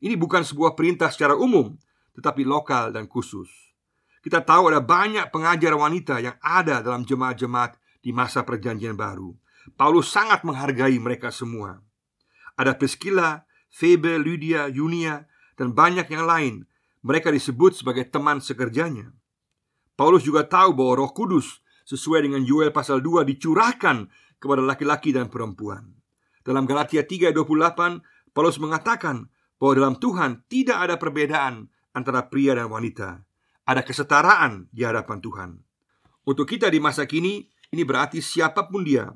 Ini 0.00 0.16
bukan 0.16 0.40
sebuah 0.40 0.72
perintah 0.72 1.12
secara 1.12 1.36
umum, 1.36 1.76
tetapi 2.16 2.44
lokal 2.44 2.90
dan 2.90 3.04
khusus. 3.04 3.48
Kita 4.20 4.44
tahu 4.44 4.68
ada 4.68 4.84
banyak 4.84 5.32
pengajar 5.32 5.72
wanita 5.76 6.20
yang 6.20 6.36
ada 6.44 6.84
dalam 6.84 7.08
jemaat-jemaat 7.08 7.76
di 8.04 8.12
masa 8.12 8.44
Perjanjian 8.44 8.96
Baru. 8.96 9.36
Paulus 9.76 10.08
sangat 10.08 10.44
menghargai 10.44 10.96
mereka 11.00 11.28
semua. 11.32 11.80
Ada 12.56 12.76
Priscilla, 12.76 13.44
Febe, 13.72 14.20
Lydia, 14.20 14.68
Yunia, 14.68 15.24
dan 15.56 15.72
banyak 15.72 16.08
yang 16.08 16.24
lain. 16.24 16.54
Mereka 17.00 17.32
disebut 17.32 17.80
sebagai 17.80 18.08
teman 18.08 18.44
sekerjanya. 18.44 19.12
Paulus 19.96 20.24
juga 20.24 20.44
tahu 20.48 20.76
bahwa 20.76 21.04
Roh 21.04 21.12
Kudus 21.12 21.60
sesuai 21.88 22.24
dengan 22.24 22.40
Yoel 22.44 22.72
pasal 22.72 23.04
2 23.04 23.24
dicurahkan 23.24 24.08
kepada 24.40 24.64
laki-laki 24.64 25.12
dan 25.12 25.28
perempuan. 25.28 25.99
Dalam 26.40 26.64
Galatia 26.64 27.04
3:28, 27.04 28.00
Paulus 28.32 28.56
mengatakan 28.56 29.28
bahwa 29.60 29.72
dalam 29.76 29.94
Tuhan 30.00 30.30
tidak 30.48 30.78
ada 30.88 30.96
perbedaan 30.96 31.68
antara 31.92 32.24
pria 32.32 32.56
dan 32.56 32.72
wanita. 32.72 33.20
Ada 33.68 33.84
kesetaraan 33.84 34.72
di 34.72 34.82
hadapan 34.82 35.18
Tuhan. 35.20 35.50
Untuk 36.24 36.48
kita 36.48 36.72
di 36.72 36.80
masa 36.80 37.04
kini, 37.04 37.44
ini 37.70 37.82
berarti 37.84 38.24
siapa 38.24 38.66
pun 38.66 38.82
dia, 38.82 39.12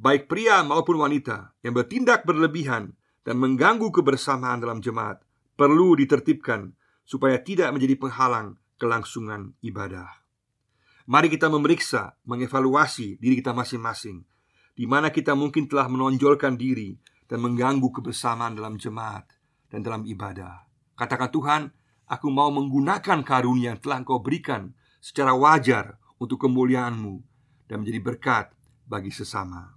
baik 0.00 0.26
pria 0.26 0.64
maupun 0.64 0.98
wanita 0.98 1.54
yang 1.62 1.76
bertindak 1.76 2.24
berlebihan 2.26 2.96
dan 3.22 3.36
mengganggu 3.38 3.92
kebersamaan 3.92 4.64
dalam 4.64 4.80
jemaat 4.80 5.22
perlu 5.54 5.94
ditertibkan 5.94 6.74
supaya 7.04 7.38
tidak 7.38 7.70
menjadi 7.70 7.94
penghalang 8.00 8.58
kelangsungan 8.80 9.54
ibadah. 9.62 10.08
Mari 11.04 11.28
kita 11.28 11.52
memeriksa, 11.52 12.16
mengevaluasi 12.24 13.20
diri 13.20 13.36
kita 13.38 13.52
masing-masing 13.52 14.24
di 14.74 14.84
mana 14.90 15.14
kita 15.14 15.38
mungkin 15.38 15.70
telah 15.70 15.86
menonjolkan 15.86 16.58
diri 16.58 16.98
dan 17.30 17.40
mengganggu 17.40 17.88
kebersamaan 17.94 18.58
dalam 18.58 18.74
jemaat 18.76 19.26
dan 19.70 19.80
dalam 19.86 20.02
ibadah. 20.02 20.66
Katakan 20.98 21.30
Tuhan, 21.30 21.62
aku 22.10 22.28
mau 22.30 22.50
menggunakan 22.50 23.22
karunia 23.22 23.74
yang 23.74 23.80
telah 23.80 24.02
Engkau 24.02 24.20
berikan 24.20 24.74
secara 24.98 25.34
wajar 25.34 25.98
untuk 26.18 26.42
kemuliaan-Mu 26.42 27.22
dan 27.70 27.82
menjadi 27.82 28.00
berkat 28.02 28.46
bagi 28.84 29.10
sesama. 29.10 29.74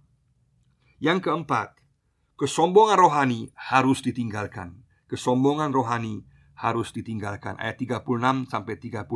Yang 0.98 1.30
keempat, 1.30 1.78
kesombongan 2.38 2.98
rohani 2.98 3.54
harus 3.54 4.02
ditinggalkan. 4.02 4.82
Kesombongan 5.08 5.72
rohani 5.72 6.26
harus 6.58 6.92
ditinggalkan. 6.92 7.56
Ayat 7.62 7.80
36 7.80 8.50
sampai 8.50 8.76
38. 8.82 9.08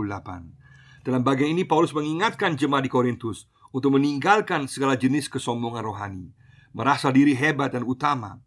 Dalam 1.02 1.22
bagian 1.26 1.50
ini 1.50 1.66
Paulus 1.66 1.92
mengingatkan 1.98 2.54
jemaat 2.54 2.86
di 2.86 2.92
Korintus 2.94 3.50
untuk 3.72 3.96
meninggalkan 3.96 4.68
segala 4.68 5.00
jenis 5.00 5.32
kesombongan 5.32 5.84
rohani, 5.84 6.28
merasa 6.76 7.12
diri 7.12 7.36
hebat 7.36 7.72
dan 7.76 7.88
utama. 7.88 8.40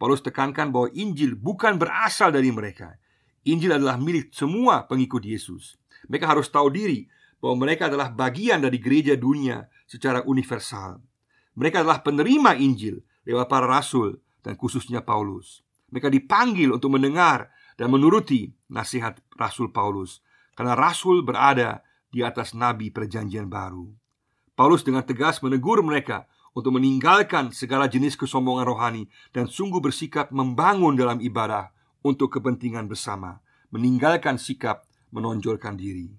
Paulus 0.00 0.24
tekankan 0.24 0.72
bahwa 0.72 0.88
Injil 0.96 1.36
bukan 1.36 1.76
berasal 1.76 2.32
dari 2.32 2.48
mereka. 2.48 2.96
Injil 3.44 3.76
adalah 3.76 4.00
milik 4.00 4.32
semua 4.32 4.88
pengikut 4.88 5.20
Yesus. 5.20 5.76
Mereka 6.08 6.24
harus 6.24 6.48
tahu 6.48 6.72
diri 6.72 7.04
bahwa 7.42 7.68
mereka 7.68 7.92
adalah 7.92 8.08
bagian 8.08 8.64
dari 8.64 8.80
gereja 8.80 9.12
dunia 9.16 9.68
secara 9.84 10.24
universal. 10.24 11.00
Mereka 11.52 11.84
adalah 11.84 12.00
penerima 12.00 12.56
Injil 12.56 13.04
lewat 13.28 13.50
para 13.52 13.68
rasul 13.68 14.16
dan 14.40 14.56
khususnya 14.56 15.04
Paulus. 15.04 15.60
Mereka 15.92 16.08
dipanggil 16.08 16.70
untuk 16.72 16.94
mendengar 16.94 17.50
dan 17.76 17.90
menuruti 17.90 18.52
nasihat 18.70 19.18
Rasul 19.34 19.74
Paulus 19.74 20.22
karena 20.54 20.78
Rasul 20.78 21.26
berada 21.26 21.82
di 22.12 22.22
atas 22.22 22.54
nabi 22.54 22.92
perjanjian 22.92 23.50
baru. 23.50 23.99
Paulus 24.60 24.84
dengan 24.84 25.00
tegas 25.00 25.40
menegur 25.40 25.80
mereka 25.80 26.28
untuk 26.52 26.76
meninggalkan 26.76 27.48
segala 27.48 27.88
jenis 27.88 28.12
kesombongan 28.12 28.68
rohani 28.68 29.08
dan 29.32 29.48
sungguh 29.48 29.80
bersikap 29.80 30.28
membangun 30.28 31.00
dalam 31.00 31.16
ibadah 31.16 31.72
untuk 32.04 32.36
kepentingan 32.36 32.84
bersama, 32.84 33.40
meninggalkan 33.72 34.36
sikap 34.36 34.84
menonjolkan 35.16 35.80
diri. 35.80 36.12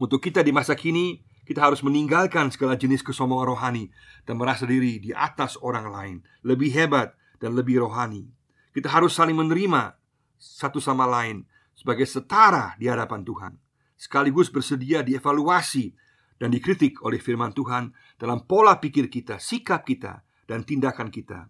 Untuk 0.00 0.24
kita 0.24 0.40
di 0.40 0.48
masa 0.48 0.72
kini, 0.72 1.20
kita 1.44 1.60
harus 1.60 1.84
meninggalkan 1.84 2.48
segala 2.48 2.72
jenis 2.72 3.04
kesombongan 3.04 3.52
rohani 3.52 3.92
dan 4.24 4.40
merasa 4.40 4.64
diri 4.64 4.96
di 4.96 5.12
atas 5.12 5.60
orang 5.60 5.92
lain, 5.92 6.16
lebih 6.48 6.72
hebat 6.72 7.12
dan 7.36 7.52
lebih 7.52 7.84
rohani. 7.84 8.32
Kita 8.72 8.88
harus 8.88 9.12
saling 9.12 9.36
menerima 9.36 10.00
satu 10.40 10.80
sama 10.80 11.04
lain 11.04 11.44
sebagai 11.76 12.08
setara 12.08 12.72
di 12.80 12.88
hadapan 12.88 13.20
Tuhan, 13.20 13.52
sekaligus 14.00 14.48
bersedia 14.48 15.04
dievaluasi 15.04 16.00
dan 16.42 16.50
dikritik 16.50 17.06
oleh 17.06 17.22
firman 17.22 17.54
Tuhan 17.54 17.94
dalam 18.18 18.42
pola 18.50 18.82
pikir 18.82 19.06
kita, 19.06 19.38
sikap 19.38 19.86
kita, 19.86 20.26
dan 20.42 20.66
tindakan 20.66 21.06
kita. 21.06 21.46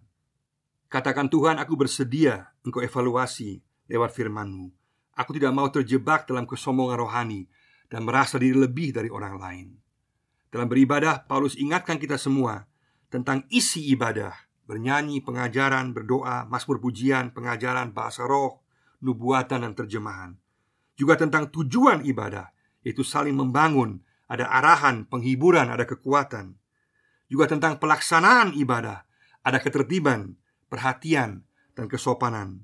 Katakan 0.85 1.33
Tuhan, 1.33 1.57
aku 1.57 1.73
bersedia 1.73 2.53
engkau 2.61 2.85
evaluasi 2.85 3.57
lewat 3.89 4.13
firman-Mu. 4.13 4.69
Aku 5.17 5.33
tidak 5.33 5.49
mau 5.49 5.65
terjebak 5.73 6.29
dalam 6.29 6.45
kesombongan 6.45 7.01
rohani 7.01 7.49
dan 7.89 8.05
merasa 8.05 8.37
diri 8.37 8.53
lebih 8.53 8.93
dari 8.93 9.09
orang 9.09 9.35
lain. 9.41 9.67
Dalam 10.53 10.69
beribadah, 10.69 11.25
Paulus 11.25 11.57
ingatkan 11.57 11.97
kita 11.97 12.21
semua 12.21 12.69
tentang 13.09 13.49
isi 13.49 13.89
ibadah 13.89 14.29
bernyanyi, 14.69 15.25
pengajaran, 15.25 15.89
berdoa, 15.91 16.45
masmur 16.45 16.77
pujian, 16.77 17.33
pengajaran 17.33 17.91
bahasa 17.97 18.29
roh, 18.29 18.61
nubuatan 19.01 19.65
dan 19.65 19.73
terjemahan. 19.73 20.37
Juga 20.93 21.17
tentang 21.17 21.49
tujuan 21.49 22.05
ibadah, 22.05 22.53
yaitu 22.85 23.01
saling 23.01 23.33
membangun, 23.33 24.05
ada 24.27 24.47
arahan, 24.49 25.05
penghiburan, 25.07 25.69
ada 25.69 25.83
kekuatan. 25.83 26.55
Juga 27.27 27.49
tentang 27.49 27.81
pelaksanaan 27.81 28.53
ibadah, 28.55 29.03
ada 29.43 29.57
ketertiban, 29.59 30.37
perhatian, 30.69 31.43
dan 31.73 31.85
kesopanan. 31.89 32.63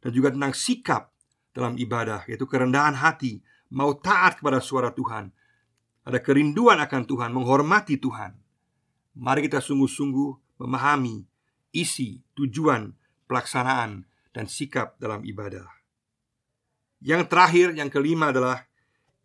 Dan 0.00 0.10
juga 0.12 0.32
tentang 0.32 0.52
sikap 0.54 1.10
dalam 1.54 1.78
ibadah, 1.78 2.26
yaitu 2.28 2.44
kerendahan 2.44 2.98
hati, 2.98 3.40
mau 3.72 3.94
taat 3.96 4.38
kepada 4.38 4.60
suara 4.60 4.92
Tuhan, 4.92 5.32
ada 6.04 6.18
kerinduan 6.20 6.82
akan 6.84 7.02
Tuhan, 7.08 7.30
menghormati 7.32 7.96
Tuhan. 7.96 8.36
Mari 9.16 9.48
kita 9.48 9.64
sungguh-sungguh 9.64 10.60
memahami 10.60 11.24
isi, 11.72 12.20
tujuan, 12.36 12.92
pelaksanaan, 13.24 14.04
dan 14.34 14.44
sikap 14.50 14.98
dalam 15.00 15.24
ibadah. 15.24 15.64
Yang 17.00 17.30
terakhir, 17.30 17.68
yang 17.78 17.88
kelima 17.88 18.34
adalah 18.34 18.66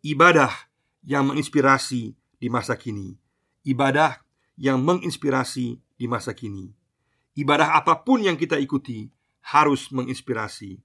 ibadah 0.06 0.69
yang 1.04 1.28
menginspirasi 1.32 2.14
di 2.16 2.48
masa 2.48 2.76
kini. 2.76 3.16
Ibadah 3.64 4.20
yang 4.56 4.80
menginspirasi 4.84 5.80
di 5.80 6.06
masa 6.08 6.32
kini. 6.36 6.72
Ibadah 7.36 7.76
apa 7.76 8.04
pun 8.04 8.24
yang 8.24 8.36
kita 8.36 8.56
ikuti 8.60 9.08
harus 9.52 9.88
menginspirasi. 9.92 10.80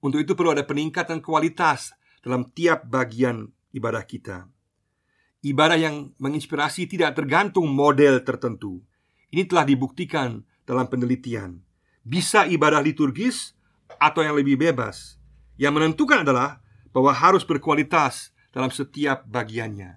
Untuk 0.00 0.22
itu 0.22 0.32
perlu 0.32 0.54
ada 0.54 0.64
peningkatan 0.64 1.20
kualitas 1.20 1.92
dalam 2.22 2.48
tiap 2.54 2.86
bagian 2.86 3.50
ibadah 3.74 4.04
kita. 4.06 4.46
Ibadah 5.44 5.78
yang 5.78 6.14
menginspirasi 6.18 6.90
tidak 6.90 7.14
tergantung 7.14 7.70
model 7.70 8.22
tertentu. 8.26 8.82
Ini 9.30 9.46
telah 9.46 9.68
dibuktikan 9.68 10.42
dalam 10.64 10.88
penelitian. 10.88 11.60
Bisa 12.02 12.48
ibadah 12.48 12.80
liturgis 12.80 13.54
atau 14.00 14.24
yang 14.24 14.34
lebih 14.34 14.56
bebas. 14.56 15.20
Yang 15.60 15.72
menentukan 15.78 16.24
adalah 16.24 16.62
bahwa 16.90 17.12
harus 17.12 17.44
berkualitas 17.44 18.32
dalam 18.58 18.74
setiap 18.74 19.22
bagiannya. 19.30 19.94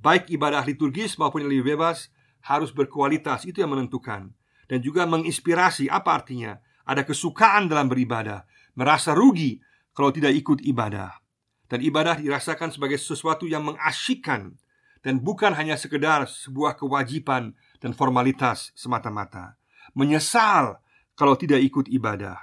Baik 0.00 0.32
ibadah 0.32 0.64
liturgis 0.64 1.20
maupun 1.20 1.44
yang 1.44 1.52
lebih 1.52 1.76
bebas 1.76 2.08
harus 2.48 2.72
berkualitas, 2.72 3.44
itu 3.44 3.60
yang 3.60 3.76
menentukan. 3.76 4.32
Dan 4.64 4.80
juga 4.80 5.04
menginspirasi, 5.04 5.92
apa 5.92 6.24
artinya? 6.24 6.56
Ada 6.88 7.04
kesukaan 7.04 7.68
dalam 7.68 7.92
beribadah, 7.92 8.48
merasa 8.72 9.12
rugi 9.12 9.60
kalau 9.92 10.08
tidak 10.08 10.32
ikut 10.32 10.64
ibadah. 10.64 11.20
Dan 11.68 11.84
ibadah 11.84 12.16
dirasakan 12.16 12.72
sebagai 12.72 12.96
sesuatu 12.96 13.44
yang 13.44 13.68
mengasyikkan 13.68 14.56
dan 15.04 15.20
bukan 15.20 15.52
hanya 15.52 15.76
sekedar 15.76 16.24
sebuah 16.24 16.80
kewajiban 16.80 17.52
dan 17.78 17.92
formalitas 17.92 18.72
semata-mata 18.72 19.60
menyesal 19.92 20.80
kalau 21.18 21.36
tidak 21.36 21.60
ikut 21.60 21.86
ibadah. 21.92 22.38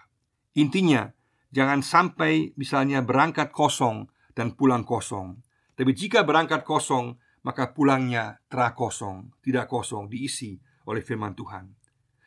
Intinya, 0.58 1.10
jangan 1.50 1.82
sampai 1.82 2.54
misalnya 2.56 3.02
berangkat 3.02 3.50
kosong 3.50 4.10
dan 4.34 4.54
pulang 4.54 4.86
kosong. 4.86 5.39
Tapi 5.76 5.92
jika 5.96 6.28
berangkat 6.28 6.68
kosong, 6.68 7.15
maka 7.44 7.72
pulangnya 7.72 8.39
terak 8.52 8.76
kosong, 8.76 9.32
tidak 9.39 9.72
kosong, 9.72 10.12
diisi 10.12 10.60
oleh 10.86 11.00
firman 11.00 11.32
Tuhan. 11.36 11.72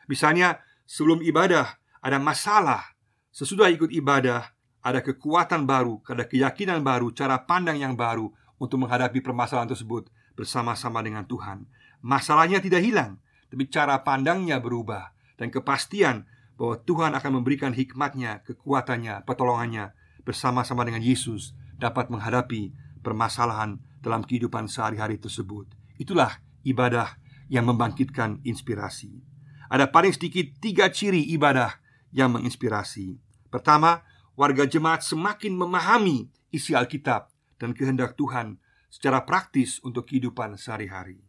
Misalnya, 0.08 0.60
sebelum 0.88 1.20
ibadah 1.20 1.76
ada 2.00 2.18
masalah, 2.18 2.96
sesudah 3.28 3.68
ikut 3.68 3.92
ibadah 3.92 4.50
ada 4.82 4.98
kekuatan 4.98 5.62
baru, 5.62 6.02
ada 6.10 6.26
keyakinan 6.26 6.82
baru, 6.82 7.14
cara 7.14 7.38
pandang 7.46 7.78
yang 7.78 7.94
baru 7.94 8.32
untuk 8.58 8.82
menghadapi 8.82 9.22
permasalahan 9.22 9.70
tersebut 9.70 10.10
bersama-sama 10.34 10.98
dengan 11.04 11.22
Tuhan. 11.22 11.68
Masalahnya 12.02 12.58
tidak 12.58 12.82
hilang, 12.82 13.22
tapi 13.46 13.70
cara 13.70 14.00
pandangnya 14.02 14.58
berubah 14.58 15.14
dan 15.38 15.54
kepastian 15.54 16.26
bahwa 16.58 16.78
Tuhan 16.82 17.14
akan 17.14 17.30
memberikan 17.38 17.70
hikmatnya, 17.70 18.42
kekuatannya, 18.42 19.22
pertolongannya 19.22 19.94
bersama-sama 20.26 20.82
dengan 20.82 21.02
Yesus 21.02 21.54
dapat 21.82 22.14
menghadapi 22.14 22.70
permasalahan 23.02 23.82
dalam 23.98 24.22
kehidupan 24.22 24.70
sehari-hari 24.70 25.18
tersebut. 25.18 25.66
Itulah 25.98 26.38
ibadah 26.62 27.18
yang 27.50 27.66
membangkitkan 27.66 28.38
inspirasi. 28.46 29.18
Ada 29.66 29.90
paling 29.90 30.14
sedikit 30.14 30.46
tiga 30.62 30.86
ciri 30.94 31.26
ibadah 31.34 31.82
yang 32.14 32.30
menginspirasi. 32.38 33.18
Pertama, 33.50 34.06
warga 34.38 34.62
jemaat 34.62 35.02
semakin 35.02 35.58
memahami 35.58 36.30
isi 36.54 36.78
Alkitab 36.78 37.32
dan 37.58 37.74
kehendak 37.74 38.14
Tuhan 38.14 38.62
secara 38.92 39.24
praktis 39.24 39.80
untuk 39.82 40.06
kehidupan 40.06 40.60
sehari-hari. 40.60 41.24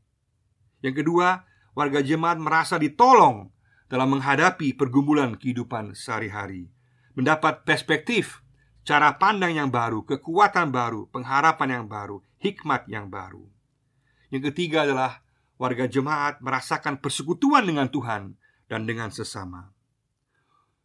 Yang 0.83 1.03
kedua, 1.03 1.47
warga 1.71 2.03
jemaat 2.03 2.35
merasa 2.37 2.75
ditolong 2.75 3.47
dalam 3.87 4.19
menghadapi 4.19 4.75
pergumulan 4.75 5.39
kehidupan 5.39 5.95
sehari-hari, 5.95 6.67
mendapat 7.15 7.63
perspektif, 7.63 8.42
cara 8.83 9.15
pandang 9.15 9.55
yang 9.55 9.71
baru, 9.71 10.03
kekuatan 10.03 10.69
baru, 10.69 11.07
pengharapan 11.07 11.81
yang 11.81 11.85
baru, 11.87 12.19
hikmat 12.43 12.87
yang 12.91 13.07
baru. 13.07 13.47
Yang 14.27 14.51
ketiga 14.51 14.83
adalah 14.83 15.23
warga 15.55 15.87
jemaat 15.87 16.43
merasakan 16.43 16.99
persekutuan 16.99 17.63
dengan 17.63 17.87
Tuhan 17.87 18.35
dan 18.67 18.83
dengan 18.83 19.07
sesama. 19.09 19.71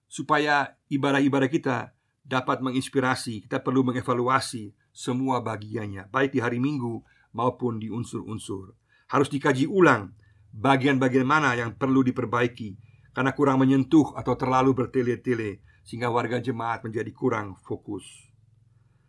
Supaya 0.09 0.79
ibadah-ibadah 0.89 1.51
kita 1.51 1.93
dapat 2.23 2.63
menginspirasi, 2.63 3.45
kita 3.49 3.61
perlu 3.61 3.85
mengevaluasi 3.85 4.73
semua 4.95 5.43
bagiannya, 5.43 6.09
baik 6.09 6.39
di 6.39 6.41
hari 6.41 6.63
Minggu 6.63 7.03
maupun 7.35 7.83
di 7.83 7.91
unsur-unsur. 7.91 8.73
Harus 9.09 9.29
dikaji 9.33 9.65
ulang 9.65 10.15
bagian-bagian 10.53 11.25
mana 11.25 11.57
yang 11.57 11.77
perlu 11.77 12.05
diperbaiki 12.05 12.77
karena 13.13 13.33
kurang 13.33 13.65
menyentuh 13.65 14.15
atau 14.15 14.37
terlalu 14.37 14.77
bertele-tele 14.77 15.65
sehingga 15.89 16.13
warga 16.13 16.37
jemaat 16.37 16.85
menjadi 16.85 17.09
kurang 17.17 17.57
fokus. 17.65 18.05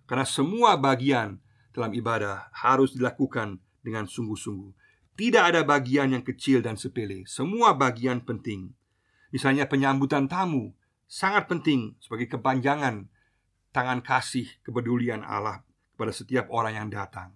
Karena 0.07 0.23
semua 0.23 0.79
bagian 0.79 1.43
dalam 1.75 1.91
ibadah 1.91 2.47
harus 2.55 2.95
dilakukan 2.95 3.59
dengan 3.83 4.07
sungguh-sungguh. 4.07 4.71
Tidak 5.19 5.43
ada 5.43 5.67
bagian 5.67 6.15
yang 6.15 6.23
kecil 6.23 6.63
dan 6.63 6.79
sepele, 6.79 7.27
semua 7.27 7.75
bagian 7.75 8.23
penting. 8.23 8.71
Misalnya 9.35 9.67
penyambutan 9.67 10.31
tamu 10.31 10.71
sangat 11.03 11.51
penting 11.51 11.99
sebagai 11.99 12.31
kepanjangan 12.31 13.11
tangan 13.75 13.99
kasih 13.99 14.47
kepedulian 14.63 15.27
Allah 15.27 15.67
kepada 15.99 16.15
setiap 16.15 16.47
orang 16.47 16.79
yang 16.79 16.87
datang. 16.87 17.35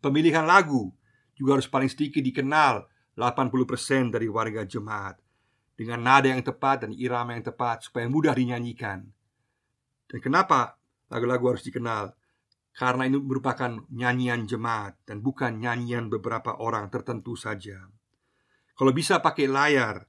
Pemilihan 0.00 0.48
lagu 0.48 0.96
juga 1.36 1.60
harus 1.60 1.68
paling 1.68 1.92
sedikit 1.92 2.24
dikenal 2.24 2.88
80% 3.20 4.16
dari 4.16 4.32
warga 4.32 4.64
jemaat 4.64 5.20
dengan 5.78 6.02
nada 6.02 6.26
yang 6.26 6.42
tepat 6.42 6.82
dan 6.82 6.90
irama 6.90 7.38
yang 7.38 7.46
tepat 7.46 7.86
supaya 7.86 8.10
mudah 8.10 8.34
dinyanyikan. 8.34 9.06
Dan 10.10 10.18
kenapa 10.18 10.74
lagu-lagu 11.06 11.54
harus 11.54 11.62
dikenal? 11.62 12.18
karena 12.78 13.10
ini 13.10 13.18
merupakan 13.18 13.74
nyanyian 13.90 14.46
jemaat 14.46 14.94
dan 15.02 15.18
bukan 15.18 15.58
nyanyian 15.58 16.06
beberapa 16.06 16.62
orang 16.62 16.86
tertentu 16.94 17.34
saja. 17.34 17.90
Kalau 18.78 18.94
bisa 18.94 19.18
pakai 19.18 19.50
layar 19.50 20.06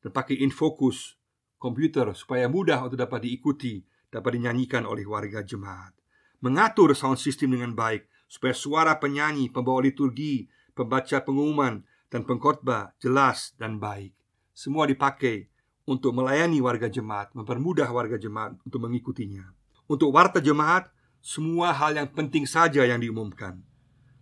dan 0.00 0.16
pakai 0.16 0.40
infocus 0.40 1.20
komputer 1.60 2.08
supaya 2.16 2.48
mudah 2.48 2.88
untuk 2.88 2.96
dapat 2.96 3.28
diikuti, 3.28 3.84
dapat 4.08 4.40
dinyanyikan 4.40 4.88
oleh 4.88 5.04
warga 5.04 5.44
jemaat. 5.44 5.92
Mengatur 6.40 6.96
sound 6.96 7.20
system 7.20 7.52
dengan 7.52 7.76
baik 7.76 8.08
supaya 8.24 8.56
suara 8.56 8.96
penyanyi, 8.96 9.52
pembawa 9.52 9.84
liturgi, 9.84 10.48
pembaca 10.72 11.20
pengumuman, 11.20 11.84
dan 12.08 12.24
pengkhotbah 12.24 12.96
jelas 12.96 13.52
dan 13.60 13.76
baik. 13.76 14.16
Semua 14.56 14.88
dipakai 14.88 15.52
untuk 15.84 16.16
melayani 16.16 16.64
warga 16.64 16.88
jemaat, 16.88 17.28
mempermudah 17.36 17.92
warga 17.92 18.16
jemaat 18.16 18.56
untuk 18.64 18.88
mengikutinya. 18.88 19.52
Untuk 19.84 20.08
warta 20.16 20.40
jemaat, 20.40 20.88
semua 21.20 21.76
hal 21.76 22.00
yang 22.00 22.08
penting 22.08 22.48
saja 22.48 22.88
yang 22.88 23.04
diumumkan. 23.04 23.60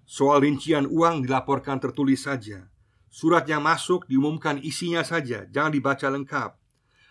Soal 0.03 0.43
rincian 0.43 0.91
uang 0.91 1.23
dilaporkan 1.23 1.79
tertulis 1.79 2.27
saja. 2.27 2.67
Surat 3.15 3.47
yang 3.47 3.63
masuk 3.63 4.11
diumumkan 4.11 4.59
isinya 4.59 5.07
saja, 5.07 5.47
jangan 5.47 5.71
dibaca 5.71 6.11
lengkap. 6.11 6.51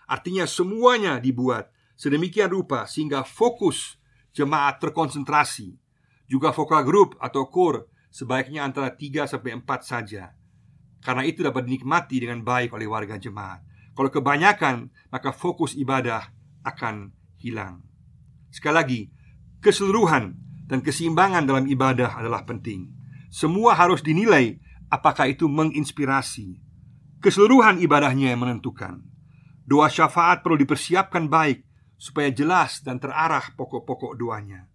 Artinya 0.04 0.44
semuanya 0.44 1.16
dibuat 1.24 1.72
sedemikian 1.96 2.52
rupa 2.52 2.84
sehingga 2.92 3.24
fokus 3.24 3.96
jemaat 4.36 4.84
terkonsentrasi. 4.84 5.80
Juga 6.28 6.52
vokal 6.52 6.84
grup 6.84 7.16
atau 7.24 7.48
core 7.48 7.88
sebaiknya 8.12 8.68
antara 8.68 8.92
3 8.92 9.32
sampai 9.32 9.56
4 9.56 9.64
saja. 9.80 10.36
Karena 11.04 11.28
itu 11.28 11.44
dapat 11.44 11.68
dinikmati 11.68 12.24
dengan 12.24 12.42
baik 12.42 12.72
oleh 12.74 12.88
warga 12.88 13.20
jemaat. 13.20 13.60
Kalau 13.94 14.10
kebanyakan, 14.10 14.90
maka 15.12 15.36
fokus 15.36 15.76
ibadah 15.76 16.32
akan 16.64 17.12
hilang. 17.38 17.84
Sekali 18.50 18.74
lagi, 18.74 19.02
Keseluruhan 19.64 20.36
dan 20.68 20.84
keseimbangan 20.84 21.48
dalam 21.48 21.72
ibadah 21.72 22.20
adalah 22.20 22.44
penting. 22.44 22.92
Semua 23.32 23.72
harus 23.72 24.04
dinilai 24.04 24.60
apakah 24.92 25.32
itu 25.32 25.48
menginspirasi. 25.48 26.60
Keseluruhan 27.24 27.80
ibadahnya 27.80 28.36
yang 28.36 28.44
menentukan. 28.44 29.00
Doa 29.64 29.88
syafaat 29.88 30.44
perlu 30.44 30.60
dipersiapkan 30.60 31.32
baik 31.32 31.64
supaya 31.96 32.28
jelas 32.28 32.84
dan 32.84 33.00
terarah 33.00 33.56
pokok-pokok 33.56 34.20
doanya. 34.20 34.68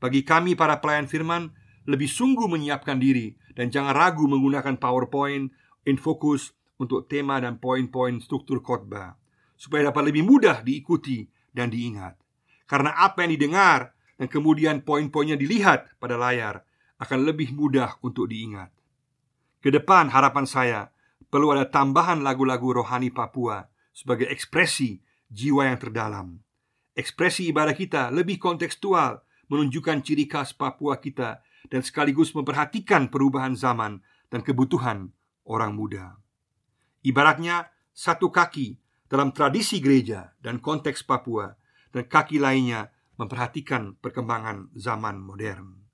Bagi 0.00 0.24
kami 0.24 0.56
para 0.56 0.80
pelayan 0.80 1.04
firman, 1.04 1.52
lebih 1.84 2.08
sungguh 2.08 2.48
menyiapkan 2.48 2.96
diri 2.96 3.36
dan 3.52 3.68
jangan 3.68 3.92
ragu 3.92 4.24
menggunakan 4.24 4.80
PowerPoint, 4.80 5.52
infocus 5.84 6.52
untuk 6.80 7.08
tema 7.08 7.36
dan 7.40 7.60
poin-poin 7.60 8.16
struktur 8.24 8.64
khotbah 8.64 9.16
supaya 9.60 9.92
dapat 9.92 10.08
lebih 10.08 10.24
mudah 10.24 10.64
diikuti 10.64 11.28
dan 11.52 11.68
diingat. 11.68 12.16
Karena 12.64 12.96
apa 12.96 13.26
yang 13.26 13.36
didengar 13.36 13.92
dan 14.16 14.26
kemudian 14.28 14.80
poin-poinnya 14.80 15.36
dilihat 15.36 16.00
pada 16.00 16.16
layar 16.16 16.64
akan 17.00 17.18
lebih 17.28 17.52
mudah 17.52 18.00
untuk 18.00 18.28
diingat. 18.32 18.72
Ke 19.60 19.68
depan 19.68 20.08
harapan 20.08 20.48
saya 20.48 20.80
perlu 21.28 21.52
ada 21.52 21.68
tambahan 21.68 22.24
lagu-lagu 22.24 22.80
rohani 22.80 23.12
Papua 23.12 23.68
sebagai 23.92 24.28
ekspresi 24.32 24.96
jiwa 25.28 25.68
yang 25.68 25.76
terdalam. 25.76 26.40
Ekspresi 26.96 27.48
ibadah 27.52 27.76
kita 27.76 28.08
lebih 28.08 28.40
kontekstual, 28.40 29.20
menunjukkan 29.52 30.00
ciri 30.00 30.24
khas 30.24 30.56
Papua 30.56 30.96
kita 30.96 31.44
dan 31.68 31.84
sekaligus 31.84 32.32
memperhatikan 32.32 33.12
perubahan 33.12 33.52
zaman 33.52 34.00
dan 34.32 34.40
kebutuhan 34.40 35.12
orang 35.46 35.76
muda. 35.76 36.18
Ibaratnya 37.00 37.68
satu 37.94 38.28
kaki 38.28 38.76
dalam 39.10 39.32
tradisi 39.34 39.80
gereja 39.80 40.32
dan 40.38 40.60
konteks 40.60 41.02
Papua 41.02 41.52
dan 41.90 42.06
kaki 42.06 42.38
lainnya 42.38 42.92
memperhatikan 43.20 43.98
perkembangan 44.00 44.72
zaman 44.72 45.20
modern. 45.20 45.84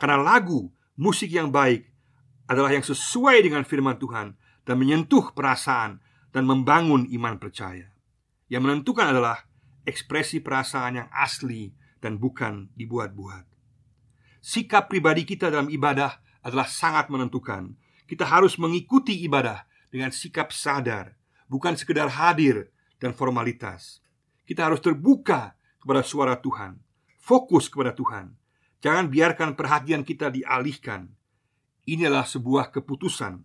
Karena 0.00 0.18
lagu, 0.18 0.72
musik 0.98 1.30
yang 1.30 1.54
baik 1.54 1.86
adalah 2.50 2.74
yang 2.74 2.82
sesuai 2.82 3.38
dengan 3.46 3.62
firman 3.62 4.00
Tuhan 4.02 4.34
dan 4.66 4.76
menyentuh 4.78 5.30
perasaan 5.30 6.02
dan 6.34 6.42
membangun 6.48 7.06
iman 7.06 7.38
percaya. 7.38 7.92
Yang 8.50 8.62
menentukan 8.66 9.06
adalah 9.14 9.46
ekspresi 9.86 10.42
perasaan 10.42 11.04
yang 11.04 11.08
asli 11.14 11.70
dan 12.02 12.18
bukan 12.18 12.70
dibuat-buat. 12.74 13.46
Sikap 14.42 14.90
pribadi 14.90 15.22
kita 15.22 15.54
dalam 15.54 15.70
ibadah 15.70 16.18
adalah 16.42 16.66
sangat 16.66 17.06
menentukan. 17.14 17.78
Kita 18.12 18.28
harus 18.28 18.60
mengikuti 18.60 19.24
ibadah 19.24 19.64
dengan 19.88 20.12
sikap 20.12 20.52
sadar, 20.52 21.16
bukan 21.48 21.72
sekedar 21.80 22.12
hadir 22.12 22.68
dan 23.00 23.16
formalitas. 23.16 24.04
Kita 24.44 24.68
harus 24.68 24.84
terbuka 24.84 25.56
kepada 25.80 26.04
suara 26.04 26.36
Tuhan, 26.36 26.76
fokus 27.16 27.72
kepada 27.72 27.96
Tuhan. 27.96 28.36
Jangan 28.84 29.08
biarkan 29.08 29.56
perhatian 29.56 30.04
kita 30.04 30.28
dialihkan. 30.28 31.08
Inilah 31.88 32.28
sebuah 32.28 32.68
keputusan. 32.68 33.40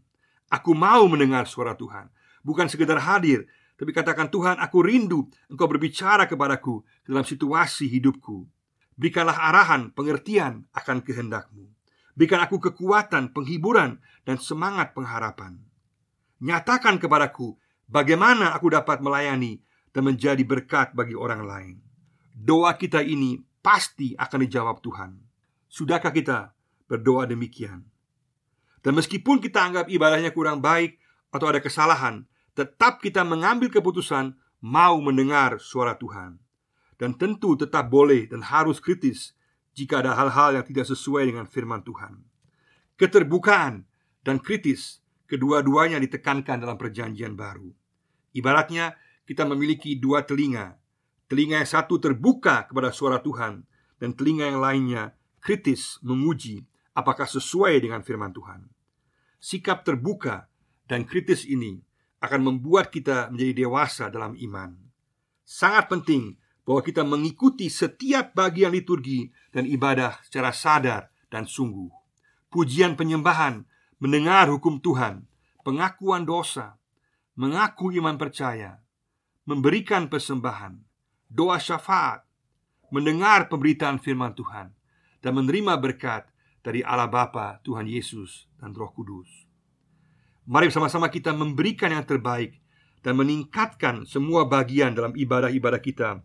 Aku 0.52 0.76
mau 0.76 1.08
mendengar 1.08 1.48
suara 1.48 1.72
Tuhan, 1.72 2.12
bukan 2.44 2.68
sekedar 2.68 3.00
hadir, 3.00 3.48
tapi 3.80 3.96
katakan 3.96 4.28
Tuhan, 4.28 4.60
aku 4.60 4.84
rindu 4.84 5.32
Engkau 5.48 5.72
berbicara 5.72 6.28
kepadaku 6.28 6.84
dalam 7.08 7.24
situasi 7.24 7.88
hidupku. 7.88 8.44
Berikanlah 9.00 9.48
arahan, 9.48 9.96
pengertian 9.96 10.68
akan 10.76 11.00
kehendakmu. 11.00 11.77
Berikan 12.18 12.42
aku 12.42 12.58
kekuatan, 12.58 13.30
penghiburan, 13.30 14.02
dan 14.26 14.42
semangat 14.42 14.98
pengharapan. 14.98 15.62
Nyatakan 16.42 16.98
kepadaku 16.98 17.54
bagaimana 17.86 18.58
aku 18.58 18.74
dapat 18.74 19.06
melayani 19.06 19.62
dan 19.94 20.10
menjadi 20.10 20.42
berkat 20.42 20.98
bagi 20.98 21.14
orang 21.14 21.46
lain 21.46 21.88
doa 22.38 22.78
kita 22.78 23.02
ini 23.02 23.42
pasti 23.66 24.14
akan 24.14 24.40
dijawab 24.46 24.78
Tuhan. 24.86 25.18
Sudahkah 25.66 26.14
kita 26.14 26.54
berdoa 26.86 27.26
demikian? 27.26 27.82
Dan 28.86 28.94
meskipun 28.94 29.42
kita 29.42 29.66
anggap 29.66 29.90
ibadahnya 29.90 30.30
kurang 30.32 30.62
baik 30.62 31.02
atau 31.34 31.50
ada 31.50 31.60
kesalahan, 31.60 32.30
tetap 32.54 33.02
kita 33.02 33.26
mengambil 33.26 33.74
keputusan 33.74 34.38
mau 34.62 35.02
mendengar 35.02 35.58
suara 35.58 35.98
Tuhan. 35.98 36.38
Dan 36.98 37.18
tentu 37.18 37.58
tetap 37.58 37.90
boleh 37.90 38.30
dan 38.30 38.46
harus 38.46 38.82
kritis 38.82 39.37
jika 39.78 40.02
ada 40.02 40.18
hal-hal 40.18 40.58
yang 40.58 40.66
tidak 40.66 40.90
sesuai 40.90 41.30
dengan 41.30 41.46
firman 41.46 41.86
Tuhan. 41.86 42.18
Keterbukaan 42.98 43.86
dan 44.26 44.42
kritis 44.42 45.06
kedua-duanya 45.30 46.02
ditekankan 46.02 46.58
dalam 46.58 46.82
perjanjian 46.82 47.38
baru. 47.38 47.70
Ibaratnya 48.34 48.98
kita 49.28 49.44
memiliki 49.44 50.00
dua 50.00 50.24
telinga 50.24 50.80
Telinga 51.28 51.60
yang 51.60 51.68
satu 51.68 52.00
terbuka 52.00 52.64
kepada 52.70 52.96
suara 52.96 53.20
Tuhan 53.20 53.68
Dan 54.00 54.16
telinga 54.16 54.48
yang 54.48 54.64
lainnya 54.64 55.04
kritis 55.44 56.00
menguji 56.00 56.64
apakah 56.96 57.28
sesuai 57.28 57.76
dengan 57.84 58.06
firman 58.06 58.32
Tuhan 58.32 58.64
Sikap 59.42 59.84
terbuka 59.84 60.48
dan 60.88 61.04
kritis 61.04 61.44
ini 61.44 61.82
akan 62.24 62.42
membuat 62.56 62.90
kita 62.90 63.28
menjadi 63.34 63.68
dewasa 63.68 64.08
dalam 64.08 64.40
iman 64.40 64.78
Sangat 65.44 65.92
penting 65.92 66.40
bahwa 66.68 66.84
kita 66.84 67.08
mengikuti 67.08 67.72
setiap 67.72 68.36
bagian 68.36 68.76
liturgi 68.76 69.32
dan 69.56 69.64
ibadah 69.64 70.20
secara 70.28 70.52
sadar 70.52 71.08
dan 71.32 71.48
sungguh 71.48 71.88
Pujian 72.48 72.96
penyembahan, 72.96 73.68
mendengar 74.00 74.48
hukum 74.48 74.80
Tuhan, 74.80 75.28
pengakuan 75.68 76.24
dosa, 76.24 76.80
mengaku 77.36 77.92
iman 78.00 78.16
percaya, 78.16 78.80
memberikan 79.44 80.08
persembahan, 80.08 80.80
doa 81.28 81.60
syafaat, 81.60 82.24
mendengar 82.88 83.52
pemberitaan 83.52 84.00
firman 84.00 84.32
Tuhan, 84.32 84.72
dan 85.20 85.32
menerima 85.36 85.76
berkat 85.76 86.32
dari 86.64 86.80
Allah 86.88 87.12
Bapa, 87.12 87.60
Tuhan 87.68 87.84
Yesus, 87.84 88.48
dan 88.64 88.72
Roh 88.72 88.96
Kudus. 88.96 89.28
Mari 90.48 90.72
bersama-sama 90.72 91.12
kita 91.12 91.36
memberikan 91.36 91.92
yang 91.92 92.08
terbaik 92.08 92.56
dan 93.04 93.20
meningkatkan 93.20 94.08
semua 94.08 94.48
bagian 94.48 94.96
dalam 94.96 95.12
ibadah-ibadah 95.12 95.84
kita 95.84 96.24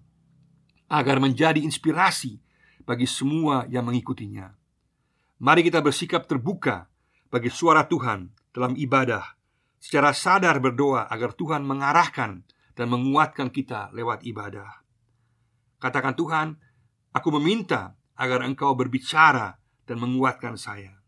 agar 0.92 1.16
menjadi 1.16 1.64
inspirasi 1.64 2.36
bagi 2.84 3.08
semua 3.08 3.64
yang 3.72 3.88
mengikutinya. 3.88 4.52
Mari 5.40 5.64
kita 5.64 5.80
bersikap 5.80 6.28
terbuka 6.28 6.92
bagi 7.32 7.48
suara 7.48 7.88
Tuhan 7.88 8.28
dalam 8.52 8.76
ibadah, 8.76 9.24
secara 9.80 10.12
sadar 10.12 10.60
berdoa 10.60 11.08
agar 11.08 11.32
Tuhan 11.32 11.64
mengarahkan 11.64 12.44
dan 12.76 12.86
menguatkan 12.92 13.48
kita 13.48 13.88
lewat 13.96 14.28
ibadah. 14.28 14.84
Katakan 15.80 16.12
Tuhan, 16.12 16.48
aku 17.16 17.28
meminta 17.40 17.96
agar 18.20 18.44
engkau 18.44 18.76
berbicara 18.76 19.56
dan 19.88 19.96
menguatkan 19.96 20.60
saya. 20.60 21.00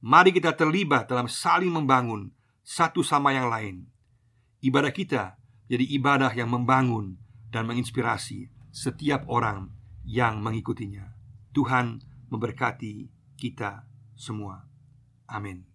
Mari 0.00 0.32
kita 0.32 0.56
terlibat 0.56 1.12
dalam 1.12 1.28
saling 1.28 1.70
membangun 1.70 2.32
satu 2.64 3.04
sama 3.04 3.36
yang 3.36 3.52
lain. 3.52 3.84
Ibadah 4.64 4.92
kita 4.96 5.36
jadi 5.68 5.84
ibadah 6.00 6.32
yang 6.32 6.48
membangun 6.48 7.20
dan 7.52 7.68
menginspirasi 7.68 8.53
setiap 8.74 9.30
orang 9.30 9.70
yang 10.02 10.42
mengikutinya. 10.42 11.14
Tuhan 11.54 12.02
memberkati 12.26 13.06
kita 13.38 13.86
semua. 14.18 14.66
Amin. 15.30 15.73